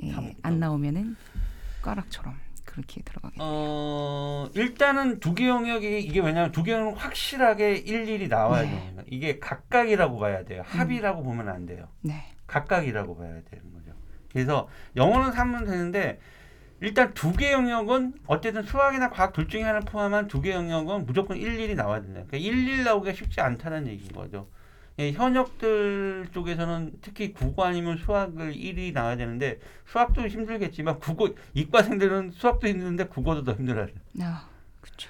[0.04, 1.16] 예, 삼- 안 나오면은
[1.82, 2.36] 꽈락처럼
[2.66, 3.40] 그렇게 들어가겠네요.
[3.50, 8.70] 어 일단은 두 개 영역이 이게 왜냐하면 두 개 영역은 확실하게 일일이 나와야 네.
[8.70, 9.04] 돼요.
[9.08, 10.62] 이게 각각이라고 봐야 돼요.
[10.66, 11.88] 합이라고 보면 안 돼요.
[12.02, 12.24] 네.
[12.48, 13.92] 각각이라고 봐야 되는 거죠.
[14.32, 16.20] 그래서 영어는 사면 되는데
[16.82, 21.38] 일단 두 개 영역은 어쨌든 수학이나 과학 둘 중에 하나 포함한 두 개 영역은 무조건
[21.38, 22.24] 일일이 나와야 된다.
[22.28, 24.48] 그러니까 일일 나오기가 쉽지 않다는 얘기인 거죠.
[25.00, 32.68] 예, 현역들 쪽에서는 특히 국어 아니면 수학을 일일이 나와야 되는데 수학도 힘들겠지만 국어 이과생들은 수학도
[32.68, 33.88] 힘드는데 국어도 더 힘들어요.
[34.22, 34.48] 아,
[34.82, 35.10] 그렇죠.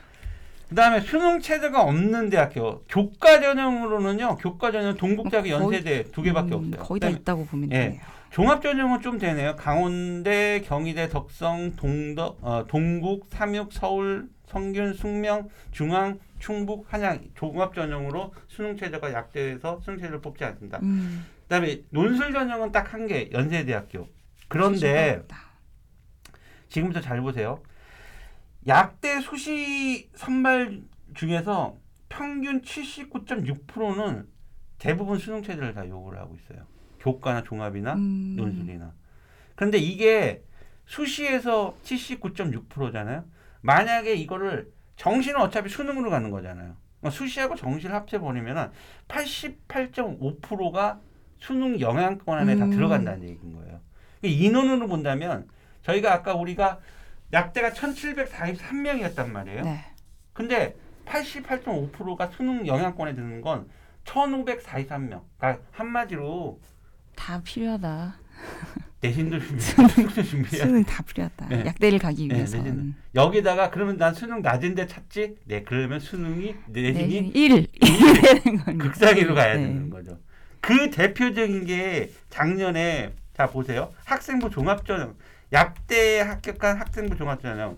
[0.70, 4.38] 그다음에 수능 체제가 없는 대학교 교과 전형으로는요.
[4.38, 6.84] 교과 전형 동국대학교 어, 연세대 두 개밖에 음, 없어요.
[6.86, 7.80] 거의 다 있다고 보면 예.
[7.80, 8.02] 되네요.
[8.32, 9.56] 종합 전형은 좀 되네요.
[9.58, 18.34] 강원대, 경희대, 덕성, 동덕, 어, 동국, 삼육, 서울, 성균, 숙명, 중앙, 충북, 한양 종합 전형으로
[18.48, 20.80] 수능 체제가 약대에서 수능 체제를 뽑지 않습니다.
[20.82, 24.08] 음, 그다음에 논술 전형은 딱 한 개, 연세대학교.
[24.48, 25.22] 그런데.
[26.70, 27.62] 지금부터 잘 보세요.
[28.66, 30.82] 약대 수시 선발
[31.16, 31.76] 중에서
[32.08, 34.26] 평균 79.6%는
[34.80, 36.66] 대부분 수능 체제를 다 요구를 하고 있어요.
[37.02, 38.94] 교과나 종합이나 음, 논술이나.
[39.56, 40.44] 그런데 이게
[40.86, 43.26] 수시에서 79.6%잖아요.
[43.62, 46.76] 만약에 이거를 정시는 어차피 수능으로 가는 거잖아요.
[47.00, 48.72] 그러니까 수시하고 정시를 합쳐버리면
[49.08, 51.00] 88.5%가
[51.40, 52.72] 수능 영향권 안에 다 음.
[52.72, 53.80] 들어간다는 얘기인 거예요.
[54.20, 55.48] 그러니까 인원으로 본다면
[55.84, 56.80] 저희가 아까 우리가
[57.34, 59.64] 약대가 1743명이었단 말이에요.
[59.64, 59.86] 네.
[60.34, 60.76] 근데
[61.06, 63.68] 88.5%가 수능 영향권에 드는 건
[64.06, 65.24] 1543명.
[65.38, 66.60] 그러니까 한마디로
[67.22, 68.16] 다 필요하다.
[69.00, 71.48] 내신도 준비해야 준비해야 수능 다 필요하다.
[71.50, 71.66] 네.
[71.68, 72.58] 약대를 가기 네, 위해서.
[72.58, 72.96] 내신은.
[73.14, 75.36] 여기다가 그러면 난 수능 낮은데 찾지?
[75.46, 77.68] 네, 그러면 수능이 내신이 내신 1 1
[78.44, 78.84] 되는 거니까.
[78.86, 79.68] 극상위로 가야 네.
[79.68, 80.18] 되는 거죠.
[80.62, 83.94] 그 대표적인 게 작년에 자 보세요.
[84.06, 85.16] 학생부 종합전형
[85.54, 87.78] 약대에 합격한 학생부 종합전형.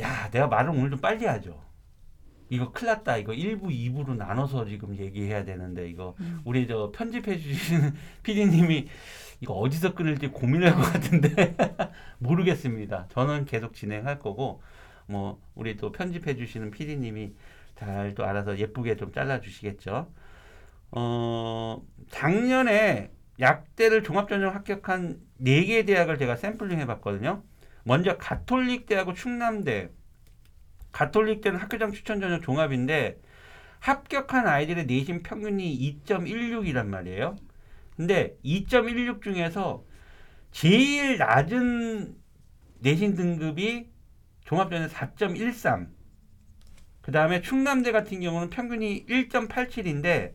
[0.00, 1.60] 야, 내가 말을 오늘 좀 빨리 하죠.
[2.48, 3.16] 이거 큰일 났다.
[3.18, 6.40] 이거 1부, 2부로 나눠서 지금 얘기해야 되는데 이거 음.
[6.44, 8.88] 우리 저 편집해 주시는 PD님이
[9.40, 11.56] 이거 어디서 끊을지 고민할 것 같은데
[12.18, 13.06] 모르겠습니다.
[13.10, 14.62] 저는 계속 진행할 거고
[15.06, 17.32] 뭐 우리 또 편집해 주시는 PD님이
[17.76, 20.10] 잘 또 알아서 예쁘게 좀 잘라 주시겠죠.
[20.92, 27.42] 어 작년에 약대를 종합전형 합격한 네개 대학을 제가 샘플링 해봤거든요.
[27.84, 29.90] 먼저 가톨릭 대하고 충남대.
[30.96, 33.20] 가톨릭 대는 학교장 추천 전형 종합인데
[33.80, 37.36] 합격한 아이들의 내신 평균이 2.16이란 말이에요.
[37.96, 39.84] 근데 2.16 중에서
[40.52, 42.16] 제일 낮은
[42.78, 43.90] 내신 등급이
[44.46, 45.88] 종합전형 4.13.
[47.02, 50.32] 그 다음에 충남대 같은 경우는 평균이 1.87인데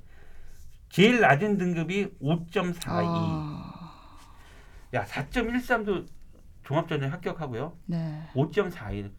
[0.89, 2.81] 제일 낮은 등급이 5.42.
[2.85, 4.29] 아,
[4.93, 6.05] 야 4.13도
[6.61, 7.75] 종합전형 합격하고요.
[7.87, 8.29] 네.
[8.35, 9.11] 5.41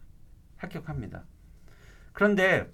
[0.55, 1.25] 합격합니다.
[2.13, 2.69] 그런데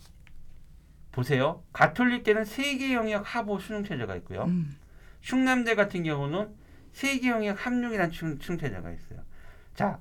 [1.12, 1.64] 보세요.
[1.74, 4.44] 가톨릭대는 세 개 영역 하보 수능 체제가 있고요.
[4.46, 4.78] 음.
[5.22, 6.50] 충남대 같은 경우는
[6.94, 9.20] 세 개 영역 합육이라는 층, 층 체제가 있어요.
[9.76, 10.00] 자,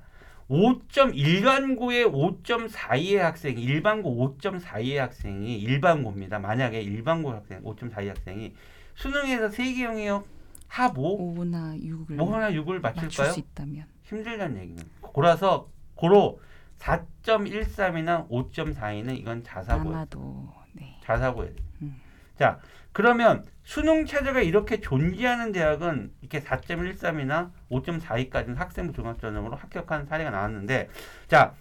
[0.50, 2.10] 5.1반고의
[2.42, 6.38] 5.42의 학생이 일반고 5.42의 학생이 일반고입니다.
[6.38, 8.54] 만약에 일반고 학생 5.42 학생이
[8.94, 10.26] 수능에서 세 개 영역
[10.68, 13.32] 하보 5나 6을 뭐 하나 6을 맞출 맞출까요?
[13.32, 13.86] 수 있다면.
[14.04, 14.82] 힘들다는 얘기는.
[15.00, 16.40] 고라서 고로
[16.78, 19.96] 4.13이나 5.42는 이건 자사고예요.
[19.96, 20.98] 아마도 네.
[21.04, 21.52] 자사고예요.
[21.82, 21.96] 음.
[22.38, 22.58] 자,
[22.92, 30.88] 그러면 수능 체제가 이렇게 존재하는 대학은 이렇게 4.13이나 5.42까지는 학생부 종합전형으로 합격한 사례가 나왔는데,
[31.26, 31.54] 자,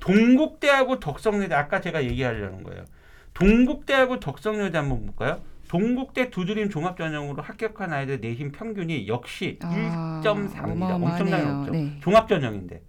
[0.00, 2.84] 동국대하고 덕성여대 아까 제가 얘기하려는 거예요.
[3.34, 5.40] 동국대하고 덕성여대 한번 볼까요?
[5.68, 10.94] 동국대 두드림 종합전형으로 합격한 아이들 내신 평균이 역시 아, 1.4입니다.
[11.02, 11.44] 엄청나게.
[11.44, 11.72] 높죠.
[11.72, 11.98] 네.
[12.02, 12.82] 종합전형인데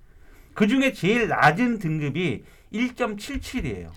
[0.54, 2.44] 그 중에 제일 낮은 등급이
[2.74, 3.90] 1.77이에요.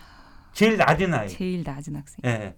[0.52, 1.28] 제일 낮은 아이.
[1.28, 2.18] 제일 낮은 학생.
[2.24, 2.54] 예.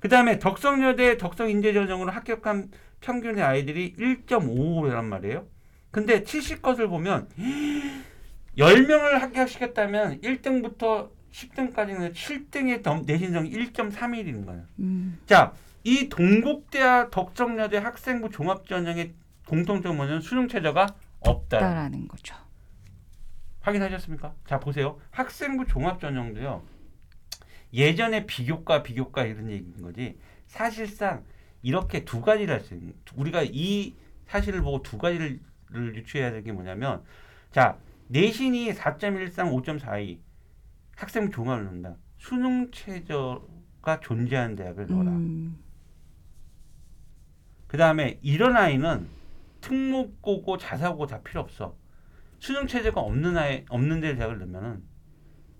[0.00, 2.70] 그 다음에 덕성여대 덕성인재전형으로 합격한
[3.00, 5.46] 평균의 아이들이 1.55란 말이에요.
[5.90, 7.28] 근데 70것을 보면
[8.58, 14.62] 10명을 합격시켰다면 1등부터 10등까지는 7등의 내신성이 1.31인 거예요.
[14.78, 15.18] 음.
[15.26, 19.12] 자, 이 동국대와 덕성여대 학생부 종합전형의
[19.46, 21.56] 공통점 뭐냐면 수능 최저가 없다.
[21.56, 22.34] 없다라는 거죠.
[23.64, 24.34] 확인하셨습니까?
[24.46, 25.00] 자 보세요.
[25.10, 26.62] 학생부 종합전형도요.
[27.72, 30.18] 예전에 비교과 비교과 이런 얘기인 거지.
[30.46, 31.24] 사실상
[31.62, 33.94] 이렇게 두 가지를 할 수 있는 우리가 이
[34.26, 35.40] 사실을 보고 두 가지를
[35.74, 37.02] 유추해야 되는 게 뭐냐면
[37.50, 40.18] 자 내신이 4.13, 5.42
[40.96, 41.96] 학생부 종합을 넣는다.
[42.18, 45.10] 수능 최저가 존재하는 대학을 넣어라.
[45.10, 45.58] 음.
[47.66, 49.08] 그 다음에 이런 아이는
[49.62, 51.74] 특목고고 자사고고 다 필요 없어.
[52.44, 54.82] 수능 체제가 없는 아이 없는 데 대학을 넣으면은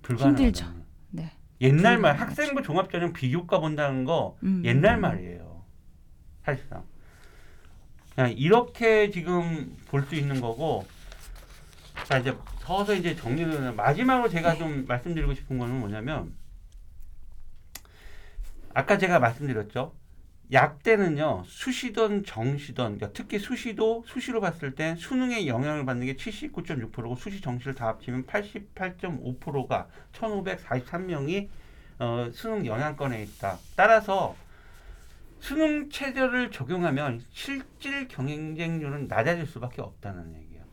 [0.02, 0.42] 불가능하다.
[0.42, 0.84] 힘들죠.
[1.12, 1.32] 네.
[1.62, 2.42] 옛날 말 불가능하죠.
[2.42, 4.60] 학생부 종합전형 비교과 본다는 거 음.
[4.66, 5.64] 옛날 말이에요.
[6.44, 6.84] 사실상.
[8.14, 10.86] 그냥 이렇게 지금 볼 수 있는 거고.
[12.04, 16.34] 자 이제 서서 이제 정리를 마지막으로 제가 좀 말씀드리고 싶은 거는 뭐냐면
[18.74, 19.94] 아까 제가 말씀드렸죠.
[20.52, 27.40] 약대는요 수시든 정시든 그러니까 특히 수시도 수시로 봤을 때 수능에 영향을 받는 게 79.6%고 수시
[27.40, 31.48] 정시를 다 합치면 88.5%가 1,543명이
[31.98, 33.58] 어, 수능 영향권에 있다.
[33.76, 34.36] 따라서
[35.38, 40.64] 수능 체제를 적용하면 실질 경쟁률은 낮아질 수밖에 없다는 얘기예요.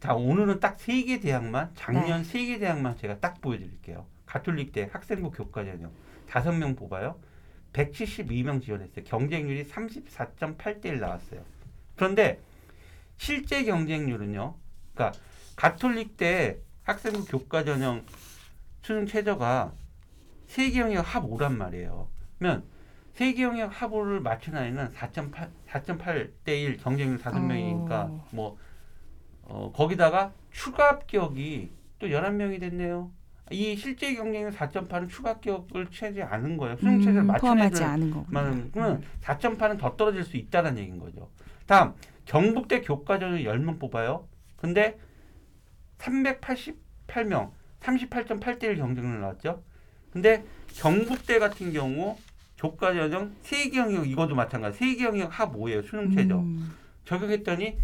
[0.00, 4.06] 자 오늘은 딱 세 개 대학만 작년 세개 대학만 제가 딱 보여드릴게요.
[4.26, 5.90] 가톨릭 대 학생부 교과전형
[6.28, 7.18] 다섯 명 뽑아요.
[7.78, 9.04] 172명 지원했어요.
[9.04, 11.42] 경쟁률이 34.8대 1 나왔어요.
[11.96, 12.40] 그런데
[13.16, 14.54] 실제 경쟁률은요.
[14.94, 15.18] 그러니까
[15.56, 18.04] 가톨릭대 학생부 교과 전형
[18.82, 19.72] 수능 최저가
[20.46, 22.08] 세계 영역 합 5란 말이에요.
[22.38, 22.64] 그러면
[23.14, 28.26] 세계 영역 합 5를 맞춘 아이는 4.8 4.8대 1 경쟁률 5명이니까 어.
[28.30, 28.58] 뭐
[29.42, 33.10] 어, 거기다가 추가 합격이 또 11명이 됐네요.
[33.50, 36.76] 이 실제 경쟁률 4.8은 추가 합격을 채지 않은 거예요.
[36.76, 38.24] 수능 체제를 음, 맞춘 애들 않은.
[38.28, 41.28] 만 그러면 4.8은 더 떨어질 수 있다는 얘기인 거죠.
[41.66, 41.94] 다음
[42.26, 44.26] 경북대 교과전을 10명 뽑아요.
[44.56, 44.98] 근데
[45.98, 49.62] 388명, 38.8대 1 경쟁률 나왔죠.
[50.12, 50.44] 근데
[50.74, 52.16] 경북대 같은 경우
[52.58, 54.78] 교과전형 세개 영역 이것도 마찬가지.
[54.78, 55.86] 세개 영역 합 5예요.
[55.86, 56.38] 수능 최저.
[56.38, 56.74] 음.
[57.04, 57.78] 적용했더니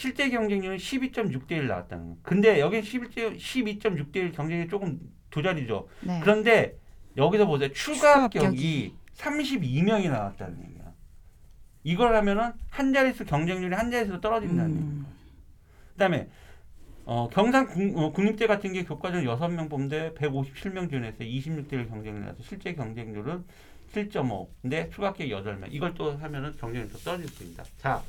[0.00, 2.16] 실제 경쟁률은 12.6대 1 나왔다는 거.
[2.22, 4.98] 근데 여기 11, 12.6대 1 경쟁이 조금
[5.28, 5.88] 두 자리죠.
[6.00, 6.20] 네.
[6.22, 6.78] 그런데
[7.18, 7.70] 여기서 보세요.
[7.74, 10.94] 추가 합격이 32명이 나왔다는 얘기야.
[11.84, 14.70] 이걸 하면은 한 자릿수 경쟁률이 한 자릿수로 떨어진다는.
[14.70, 15.06] 음.
[15.92, 16.30] 그다음에
[17.04, 21.28] 어, 경상 국, 어, 국립대 같은 게 교과전 6명 뽑는데 157명 지원했어요.
[21.28, 23.44] 26대를 경쟁을 해서 실제 경쟁률은
[23.92, 24.48] 7.5.
[24.62, 25.66] 근데 추가 합격 8명.
[25.70, 27.64] 이걸 또 하면은 경쟁률이 더 떨어질 수 있다.
[27.76, 28.02] 자.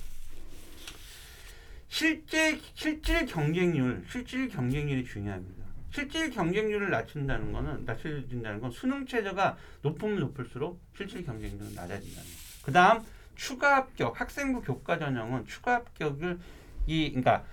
[1.92, 5.66] 실제 실질 경쟁률, 실질 경쟁률이 중요합니다.
[5.92, 12.64] 실질 경쟁률을 낮춘다는 거는 낮춰진다는 건 수능 최저가 높으면 높을수록 실질 경쟁률은 낮아진다는 거예요.
[12.64, 13.00] 그다음
[13.36, 16.40] 추가 합격, 학생부 교과 전형은 추가 합격을
[16.88, 17.44] 이 그러니까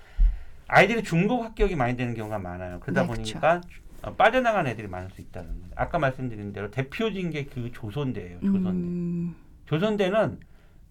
[0.68, 2.78] 아이들이 중복 합격이 많이 되는 경우가 많아요.
[2.78, 3.60] 그러다 네, 보니까
[4.02, 5.72] 어, 빠져나간 애들이 많을 수 있다는 거예요.
[5.74, 8.38] 아까 말씀드린 대로 대표적인 게 그 조선대예요.
[8.38, 8.68] 조선대.
[8.70, 9.34] 음.
[9.66, 10.38] 조선대는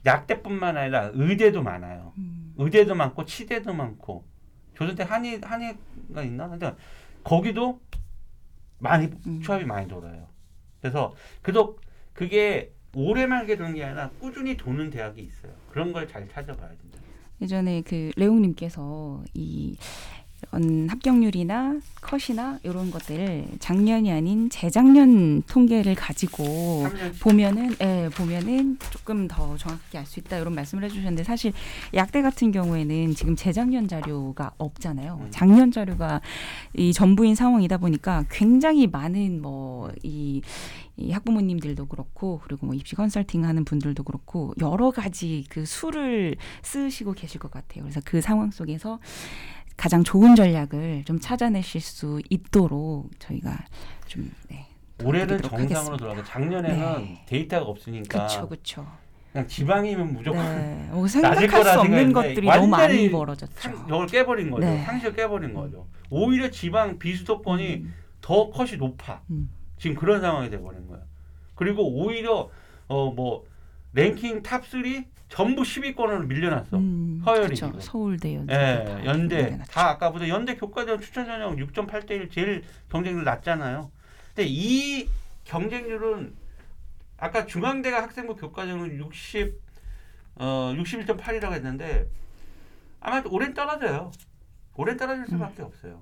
[0.06, 2.12] 약대뿐만 아니라 의대도 많아요.
[2.18, 2.27] 음.
[2.58, 4.26] 의대도 많고 치대도 많고
[4.76, 6.50] 조선대 한의 한의가 있나?
[6.50, 6.76] 하여튼
[7.24, 7.80] 거기도
[8.80, 9.42] 많이 음.
[9.42, 10.28] 추합이 많이 돌아요.
[10.82, 11.80] 그래서 그도
[12.14, 15.54] 그게 오래만 하게 되는 게 아니라 꾸준히 도는 대학이 있어요.
[15.70, 17.00] 그런 걸 잘 찾아봐야 된다.
[17.42, 19.78] 예전에 그 레옹님께서 이
[20.52, 29.58] 합격률이나 컷이나 이런 것들을 작년이 아닌 재작년 통계를 가지고 3년 보면은 예, 보면은 조금 더
[29.58, 31.54] 정확하게 알수 있다 이런 말씀을 해주셨는데 사실
[31.94, 35.20] 약대 같은 경우에는 지금 재작년 자료가 없잖아요.
[35.22, 35.28] 음.
[35.32, 36.22] 작년 자료가
[36.76, 40.42] 이 전부인 상황이다 보니까 굉장히 많은 뭐이
[41.00, 47.14] 이 학부모님들도 그렇고 그리고 뭐 입시 컨설팅 하는 분들도 그렇고 여러 가지 그 수를 쓰시고
[47.14, 47.84] 계실 것 같아요.
[47.84, 49.00] 그래서 그 상황 속에서
[49.78, 53.56] 가장 좋은 전략을 좀 찾아내실 수 있도록 저희가
[54.08, 54.66] 좀 네.
[54.98, 55.98] 도와드리도록 정상으로 하겠습니다.
[55.98, 56.24] 돌아가.
[56.24, 57.24] 작년에는 네.
[57.28, 58.88] 데이터가 없으니까 그렇죠, 그렇죠.
[59.32, 60.88] 그냥 지방이면 무조건 네.
[60.92, 63.54] 뭐 낮을 거라 수 없는 것들이 너무 많이 벌어졌죠.
[63.56, 64.66] 상, 이걸 깨버린 거죠.
[64.66, 64.84] 네.
[64.84, 65.86] 상식을 깨버린 거죠.
[66.10, 69.22] 오히려 지방 비수도권이 음, 더 컷이 높아.
[69.30, 69.52] 음.
[69.78, 71.02] 지금 그런 상황이 돼버린 거야.
[71.54, 72.50] 그리고 오히려
[72.88, 73.46] 어 뭐
[73.94, 74.82] 랭킹 top 3
[75.30, 76.78] 전부 10위권으로 밀려났어.
[76.78, 77.68] 음, 그쵸.
[77.68, 77.80] 지금.
[77.82, 79.60] 서울대 연대, 예, 연대.
[79.70, 83.92] 다 아까보다 연대 교과전 추천 전형 6.8대 1 제일 경쟁률 낮잖아요.
[84.34, 85.10] 근데 이
[85.44, 86.36] 경쟁률은
[87.18, 89.60] 아까 중앙대가 학생부 교과전은 60
[90.36, 92.08] 어, 61.8이라고 했는데
[93.00, 94.12] 아마 올핸 떨어져요.
[94.76, 96.02] 올핸 떨어질 수밖에 없어요.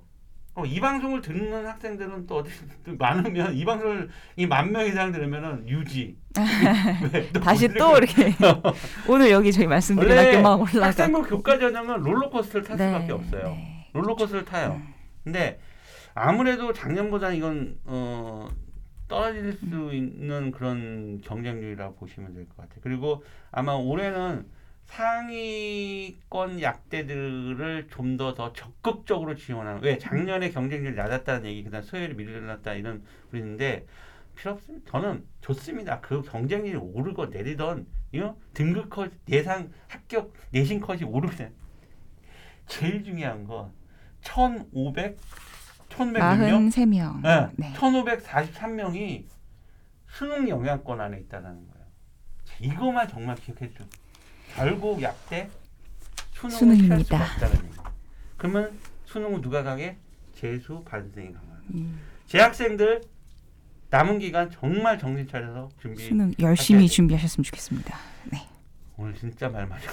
[0.56, 2.50] 어, 이 방송을 듣는 학생들은 또 어디
[2.84, 6.16] 또 많으면 이 방송을 이 만 명 이상 들으면은 유지.
[7.12, 7.28] 왜?
[7.32, 8.32] 또 다시 또 이렇게
[9.08, 10.86] 오늘 여기 저희 말씀드린 막 올라가.
[10.88, 13.42] 학생부 교과 전형은 롤러코스터를 탈 수밖에 없어요.
[13.42, 13.86] 네.
[13.92, 14.80] 롤러코스터를 타요.
[14.80, 14.94] 음.
[15.24, 15.60] 근데
[16.14, 18.48] 아무래도 작년보다 이건 어,
[19.08, 22.78] 떨어질 수 있는 그런 경쟁률이라고 보시면 될 것 같아요.
[22.82, 24.46] 그리고 아마 올해는
[24.86, 32.74] 상위권 약대들을 좀 더 더 적극적으로 지원하는 왜 작년에 경쟁률이 낮았다는 얘기 그다음 수혜율이 밀려났다
[32.74, 33.86] 이런 부분인데
[34.34, 34.90] 필요 없습니다.
[34.90, 36.00] 저는 좋습니다.
[36.00, 41.52] 그 경쟁률이 오르고 내리던 이거 등급 컷 예상 합격 내신 컷이 오르면
[42.66, 43.72] 제일 중요한 건
[44.24, 45.18] 1,500
[45.90, 46.20] 1,100명
[46.70, 47.20] 43명.
[47.22, 47.48] 네.
[47.56, 47.72] 네.
[47.74, 49.24] 1,543명이
[50.08, 51.86] 수능 영향권 안에 있다는 거예요.
[52.44, 53.84] 자, 이거만 정말 기억해 줘.
[54.56, 55.48] 결국 약대
[56.32, 57.16] 수능을 수능입니다.
[57.16, 57.76] 피할 수가 없다는 얘기.
[58.36, 59.96] 그러면 수능은 누가 강해?
[60.34, 61.48] 재수 반생이 강한.
[61.74, 63.02] 음, 재학생들
[63.90, 66.04] 남은 기간 정말 정신 차려서 준비.
[66.04, 66.88] 수능 열심히.
[66.88, 67.96] 준비하셨으면 좋겠습니다.
[68.32, 68.46] 네.
[68.96, 69.82] 오늘 진짜 말 많이.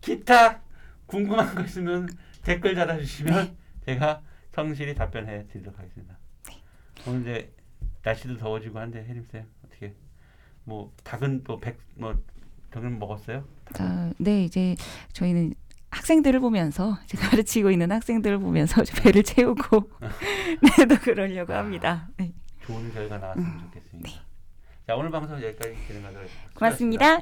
[0.00, 0.60] 기타
[1.06, 2.08] 궁금한 거 있으면
[2.42, 4.22] 댓글 달아주시면 제가
[4.52, 6.16] 성실히 답변해 드리도록 하겠습니다.
[7.06, 7.52] 오늘 이제
[8.02, 9.46] 날씨도 더워지고 한데 혜림 쌤
[10.66, 12.16] 뭐 닭은 또백뭐
[12.70, 13.44] 닭은 먹었어요?
[13.72, 14.76] 자, 네 이제
[15.12, 15.54] 저희는
[15.90, 19.90] 학생들을 보면서 제가 가르치고 있는 학생들을 보면서 좀 배를 채우고
[20.78, 22.08] 네또 그러려고 합니다.
[22.18, 22.32] 네.
[22.64, 24.10] 좋은 결과 나왔으면 좋겠습니다.
[24.86, 26.58] 자 오늘 방송 여기까지 진행하도록 하겠습니다.
[26.58, 27.20] 고맙습니다.